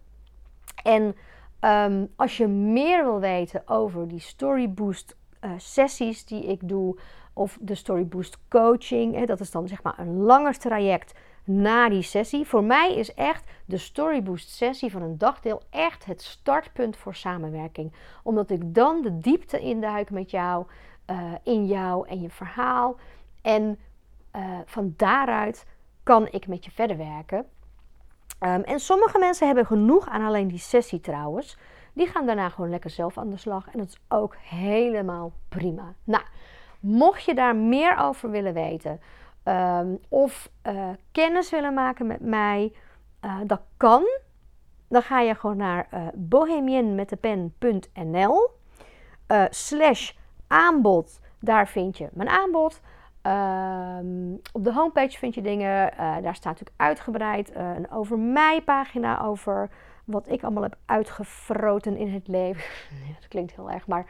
En 0.83 1.17
um, 1.61 2.13
als 2.17 2.37
je 2.37 2.47
meer 2.47 3.05
wil 3.05 3.21
weten 3.21 3.63
over 3.69 4.09
die 4.09 4.21
Storyboost 4.21 5.17
uh, 5.41 5.51
sessies 5.57 6.25
die 6.25 6.47
ik 6.47 6.69
doe, 6.69 6.99
of 7.37 7.59
de 7.61 7.75
Storyboost 7.75 8.39
coaching, 8.49 9.15
hè, 9.15 9.27
dat 9.27 9.41
is 9.41 9.51
dan 9.51 9.69
zeg 9.69 9.83
maar 9.83 9.99
een 9.99 10.17
langer 10.17 10.59
traject 10.59 11.15
na 11.45 11.89
die 11.89 12.03
sessie. 12.03 12.47
Voor 12.47 12.65
mij 12.65 12.95
is 12.95 13.15
echt 13.15 13.45
de 13.65 13.79
Storyboost 13.79 14.49
sessie 14.49 14.91
van 14.91 15.03
een 15.03 15.19
dagdeel 15.19 15.63
echt 15.71 16.05
het 16.05 16.23
startpunt 16.23 16.97
voor 16.97 17.15
samenwerking. 17.15 17.93
Omdat 18.23 18.51
ik 18.51 18.75
dan 18.75 19.03
de 19.03 19.19
diepte 19.19 19.61
induik 19.61 20.11
met 20.11 20.31
jou, 20.31 20.67
uh, 21.11 21.33
in 21.43 21.67
jou 21.67 22.09
en 22.09 22.21
je 22.21 22.31
verhaal. 22.31 22.97
En 23.43 23.79
uh, 24.37 24.43
van 24.65 24.95
daaruit 24.97 25.67
kan 26.03 26.29
ik 26.31 26.47
met 26.47 26.65
je 26.65 26.71
verder 26.71 26.97
werken. 26.97 27.39
Um, 28.41 28.63
en 28.63 28.81
sommige 28.81 29.19
mensen 29.19 29.47
hebben 29.47 29.67
genoeg 29.67 30.09
aan 30.09 30.27
alleen 30.27 30.49
die 30.49 30.59
sessie 30.59 31.01
trouwens. 31.01 31.59
Die 31.93 32.07
gaan 32.07 32.27
daarna 32.27 32.49
gewoon 32.49 32.71
lekker 32.71 32.91
zelf 32.91 33.19
aan 33.19 33.31
de 33.31 33.37
slag. 33.37 33.67
En 33.73 33.79
dat 33.79 33.89
is 33.89 34.01
ook 34.09 34.37
helemaal 34.37 35.33
prima. 35.49 35.95
Nou, 36.05 36.23
mocht 36.81 37.25
je 37.25 37.35
daar 37.35 37.57
meer 37.57 37.99
over 37.99 38.31
willen 38.31 38.55
weten. 38.55 39.01
Um, 39.45 39.99
of 40.09 40.51
uh, 40.67 40.89
kennis 41.13 41.51
willen 41.51 41.75
maken 41.75 42.07
met 42.07 42.21
mij. 42.21 42.73
Uh, 43.25 43.39
dat 43.47 43.61
kan. 43.77 44.05
Dan 44.89 45.03
ga 45.03 45.21
je 45.21 45.35
gewoon 45.35 45.57
naar 45.57 45.89
uh, 45.95 46.07
bohemienmetdepen.nl 46.15 48.51
slash 49.51 50.13
aanbod. 50.47 51.21
Daar 51.41 51.69
vind 51.69 51.99
je 51.99 52.09
mijn 52.13 52.29
aanbod. 52.29 52.81
Um, 53.27 54.41
op 54.53 54.65
de 54.65 54.73
homepage 54.73 55.19
vind 55.19 55.35
je 55.35 55.43
dingen, 55.43 55.93
uh, 55.93 55.99
daar 55.99 56.35
staat 56.35 56.59
natuurlijk 56.59 56.81
uitgebreid 56.81 57.53
uh, 57.57 57.77
een 57.77 57.91
over 57.91 58.19
mij 58.19 58.63
pagina 58.63 59.23
over 59.23 59.71
wat 60.05 60.29
ik 60.29 60.43
allemaal 60.43 60.63
heb 60.63 60.77
uitgefroten 60.87 61.97
in 61.97 62.13
het 62.13 62.29
leven. 62.29 62.63
dat 63.21 63.29
klinkt 63.29 63.55
heel 63.55 63.71
erg, 63.71 63.87
maar 63.87 64.07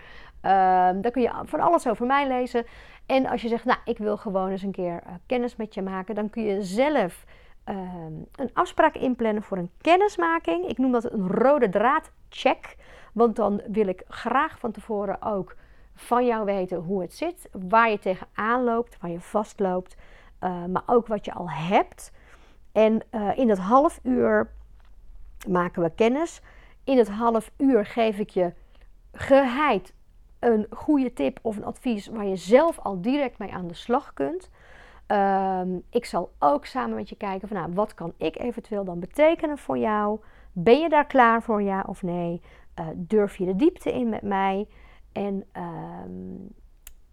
uh, 0.46 1.02
daar 1.02 1.11
kun 1.11 1.22
je 1.22 1.32
van 1.44 1.61
alles 1.61 1.88
over 1.88 2.06
mij 2.06 2.28
lezen. 2.28 2.64
En 3.06 3.26
als 3.26 3.42
je 3.42 3.48
zegt, 3.48 3.64
nou, 3.64 3.78
ik 3.85 3.98
wil 3.98 4.16
gewoon 4.16 4.50
eens 4.50 4.62
een 4.62 4.70
keer 4.72 5.02
uh, 5.06 5.12
kennis 5.26 5.56
met 5.56 5.74
je 5.74 5.82
maken, 5.82 6.14
dan 6.14 6.30
kun 6.30 6.42
je 6.42 6.62
zelf 6.62 7.24
ehm, 7.64 8.12
een 8.35 8.50
afspraak 8.52 8.94
inplannen 8.94 9.42
voor 9.42 9.59
een 9.59 9.70
kennismaking. 9.80 10.68
Ik 10.68 10.78
noem 10.78 10.92
dat 10.92 11.12
een 11.12 11.28
rode 11.28 11.68
draad 11.68 12.11
check, 12.28 12.76
want 13.12 13.37
dan 13.37 13.62
wil 13.66 13.87
ik 13.87 14.02
graag 14.09 14.59
van 14.59 14.72
tevoren 14.72 15.22
ook 15.22 15.56
van 15.94 16.26
jou 16.26 16.44
weten 16.44 16.78
hoe 16.78 17.00
het 17.00 17.14
zit, 17.14 17.48
waar 17.68 17.90
je 17.90 17.98
tegenaan 17.98 18.64
loopt, 18.64 18.98
waar 19.00 19.11
je 19.11 19.20
vastloopt, 19.20 19.96
uh, 20.40 20.64
maar 20.64 20.82
ook 20.87 21.06
wat 21.06 21.24
je 21.24 21.32
al 21.32 21.50
hebt. 21.50 22.12
En 22.72 23.02
uh, 23.11 23.38
in 23.38 23.48
dat 23.48 23.59
half 23.59 24.00
uur 24.02 24.50
maken 25.48 25.82
we 25.82 25.90
kennis. 25.94 26.40
In 26.85 26.98
het 26.98 27.09
half 27.09 27.50
uur 27.56 27.87
geef 27.87 28.18
ik 28.18 28.30
je 28.30 28.52
geheid 29.12 29.94
een 30.38 30.66
goede 30.70 31.12
tip 31.12 31.38
of 31.42 31.57
een 31.57 31.64
advies 31.64 32.07
waar 32.07 32.27
je 32.27 32.37
zelf 32.37 32.79
al 32.79 33.01
direct 33.01 33.38
mee 33.38 33.53
aan 33.53 33.66
de 33.66 33.75
slag 33.75 34.12
kunt. 34.12 34.51
Ehm, 35.07 35.79
ik 35.90 36.05
zal 36.05 36.33
ook 36.38 36.66
samen 36.66 36.96
met 36.96 37.09
je 37.09 37.16
kijken 37.16 37.49
van 37.49 37.57
nou, 37.57 37.72
wat 37.72 37.94
kan 37.94 38.12
ik 38.16 38.38
eventueel 38.38 38.85
dan 38.85 39.01
betekenen 39.01 39.59
voor 39.59 39.79
jou? 39.79 40.20
Ben 40.53 40.81
je 40.81 40.88
daar 40.88 41.07
klaar 41.07 41.42
voor, 41.42 41.62
ja 41.62 41.85
of 41.87 42.03
nee? 42.03 42.42
Uh, 42.81 42.87
durf 42.94 43.37
je 43.37 43.44
de 43.44 43.57
diepte 43.57 43.92
in 43.92 44.09
met 44.09 44.22
mij? 44.22 44.68
En 45.12 45.44
ehm, 45.53 46.35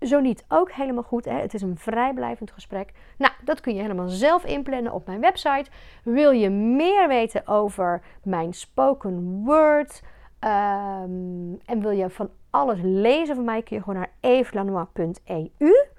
zo 0.02 0.20
niet 0.20 0.46
ook 0.48 0.72
helemaal 0.72 1.04
goed. 1.04 1.26
Hè? 1.26 1.40
Het 1.40 1.54
is 1.54 1.62
een 1.62 1.78
vrijblijvend 1.78 2.52
gesprek. 2.52 2.92
Nou, 3.18 3.34
dat 3.44 3.62
kun 3.62 3.76
je 3.76 3.82
helemaal 3.82 4.08
zelf 4.08 4.46
inplannen 4.46 4.92
op 4.94 5.06
mijn 5.06 5.20
website. 5.20 5.70
Wil 6.04 6.32
je 6.32 6.50
meer 6.50 7.08
weten 7.08 7.48
over 7.48 8.02
mijn 8.24 8.54
spoken 8.54 9.44
word? 9.44 10.02
Um, 10.44 11.60
en 11.66 11.82
wil 11.82 11.90
je 11.90 12.10
van 12.10 12.30
alles 12.50 12.80
lezen 12.82 13.36
van 13.36 13.46
mij? 13.46 13.62
Kun 13.62 13.76
je 13.76 13.84
gewoon 13.84 14.00
naar 14.00 14.12
evelanois.eu. 14.20 15.92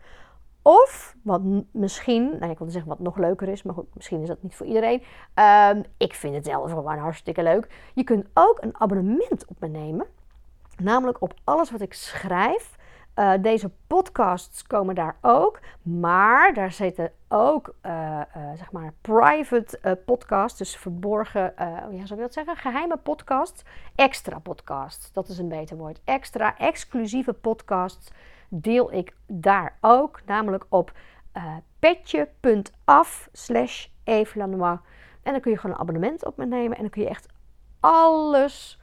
Of, 0.63 1.17
wat 1.23 1.41
misschien, 1.71 2.37
nou 2.39 2.51
ik 2.51 2.59
wilde 2.59 2.73
zeggen 2.73 2.91
wat 2.91 2.99
nog 2.99 3.17
leuker 3.17 3.49
is, 3.49 3.63
maar 3.63 3.75
goed, 3.75 3.95
misschien 3.95 4.21
is 4.21 4.29
dat 4.29 4.43
niet 4.43 4.55
voor 4.55 4.67
iedereen. 4.67 5.03
Um, 5.35 5.85
ik 5.97 6.15
vind 6.15 6.35
het 6.35 6.45
zelf 6.45 6.71
gewoon 6.71 6.99
hartstikke 6.99 7.43
leuk. 7.43 7.91
Je 7.95 8.05
kunt 8.05 8.27
ook 8.35 8.63
een 8.63 8.81
abonnement 8.81 9.45
op 9.47 9.61
me 9.61 9.69
nemen. 9.69 10.07
Namelijk 10.77 11.23
op 11.23 11.35
alles 11.45 11.71
wat 11.71 11.81
ik 11.81 11.95
schrijf. 11.95 12.77
Uh, 13.17 13.33
deze 13.41 13.71
podcasts 13.87 14.63
komen 14.67 14.95
daar 14.95 15.17
ook, 15.21 15.61
maar 15.83 16.55
daar 16.55 16.73
zitten 16.73 17.13
ook 17.29 17.75
uh, 17.83 17.93
uh, 17.93 18.53
zeg 18.57 18.73
maar 18.73 18.93
private 19.01 19.99
podcasts, 20.05 20.59
dus 20.59 20.77
verborgen, 20.77 21.53
ja, 21.91 22.07
zou 22.07 22.13
ik 22.13 22.19
dat 22.19 22.33
zeggen, 22.33 22.57
geheime 22.57 22.97
podcasts, 22.97 23.65
extra 23.95 24.39
podcasts. 24.39 25.13
Dat 25.13 25.29
is 25.29 25.39
een 25.39 25.49
beter 25.49 25.77
woord. 25.77 26.01
Extra 26.05 26.59
exclusieve 26.59 27.33
podcasts 27.33 28.11
deel 28.49 28.93
ik 28.93 29.15
daar 29.27 29.77
ook, 29.81 30.21
namelijk 30.27 30.65
op 30.69 30.93
petje.af 31.79 33.29
slash 33.33 33.87
En 34.05 35.33
dan 35.33 35.41
kun 35.41 35.51
je 35.51 35.59
gewoon 35.59 35.77
een 35.77 35.83
abonnement 35.83 36.25
op 36.25 36.37
me 36.37 36.47
nemen 36.47 36.77
en 36.77 36.83
dan 36.83 36.91
kun 36.91 37.03
je 37.03 37.09
echt 37.09 37.29
alles 37.81 38.81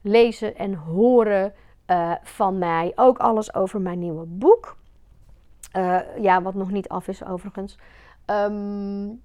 lezen 0.00 0.56
en 0.56 0.74
horen 0.74 1.54
uh, 1.92 2.12
van 2.22 2.58
mij. 2.58 2.92
Ook 2.94 3.18
alles 3.18 3.54
over 3.54 3.80
mijn 3.80 3.98
nieuwe 3.98 4.24
boek. 4.26 4.76
Uh, 5.76 5.98
ja, 6.18 6.42
wat 6.42 6.54
nog 6.54 6.70
niet 6.70 6.88
af 6.88 7.08
is 7.08 7.24
overigens. 7.24 7.78
Um, 8.26 9.22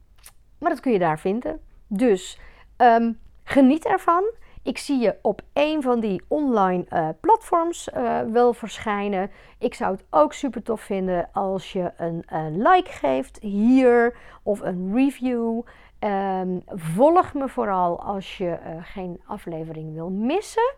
maar 0.57 0.69
dat 0.69 0.79
kun 0.79 0.91
je 0.91 0.99
daar 0.99 1.19
vinden. 1.19 1.59
Dus 1.87 2.39
um, 2.77 3.19
geniet 3.43 3.85
ervan. 3.85 4.23
Ik 4.63 4.77
zie 4.77 4.99
je 4.99 5.15
op 5.21 5.41
een 5.53 5.81
van 5.81 5.99
die 5.99 6.23
online 6.27 6.85
uh, 6.89 7.09
platforms 7.19 7.89
wel 8.31 8.53
verschijnen. 8.53 9.31
Ik 9.57 9.73
zou 9.73 9.91
het 9.91 10.05
ook 10.09 10.33
super 10.33 10.63
tof 10.63 10.81
vinden 10.81 11.29
als 11.33 11.71
je 11.73 11.91
een, 11.97 12.23
like 12.61 12.91
geeft 12.91 13.39
hier 13.41 14.17
of 14.43 14.59
een 14.59 14.93
review. 14.93 15.61
Um, 15.99 16.61
volg 16.67 17.33
me 17.33 17.49
vooral 17.49 18.01
als 18.01 18.37
je 18.37 18.57
geen 18.81 19.21
aflevering 19.25 19.93
wil 19.93 20.09
missen. 20.09 20.75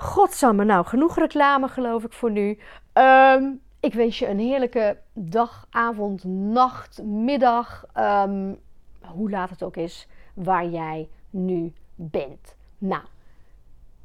Godsamme, 0.00 0.64
nou 0.64 0.86
genoeg 0.86 1.16
reclame 1.18 1.68
geloof 1.68 2.04
ik 2.04 2.12
voor 2.12 2.30
nu. 2.30 2.58
Um, 2.92 3.60
ik 3.80 3.94
wens 3.94 4.18
je 4.18 4.28
een 4.28 4.38
heerlijke 4.38 4.98
dag, 5.12 5.66
avond, 5.70 6.24
nacht, 6.24 7.02
middag. 7.02 7.84
Um, 7.96 8.58
hoe 9.00 9.30
laat 9.30 9.50
het 9.50 9.62
ook 9.62 9.76
is, 9.76 10.08
waar 10.34 10.66
jij 10.66 11.08
nu 11.30 11.72
bent. 11.94 12.56
Nou, 12.78 13.02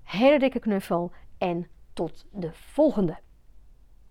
hele 0.04 0.40
dikke 0.40 0.60
knuffel 0.60 1.12
en 1.38 1.68
tot 1.94 2.26
de 2.32 2.50
volgende. 2.52 3.18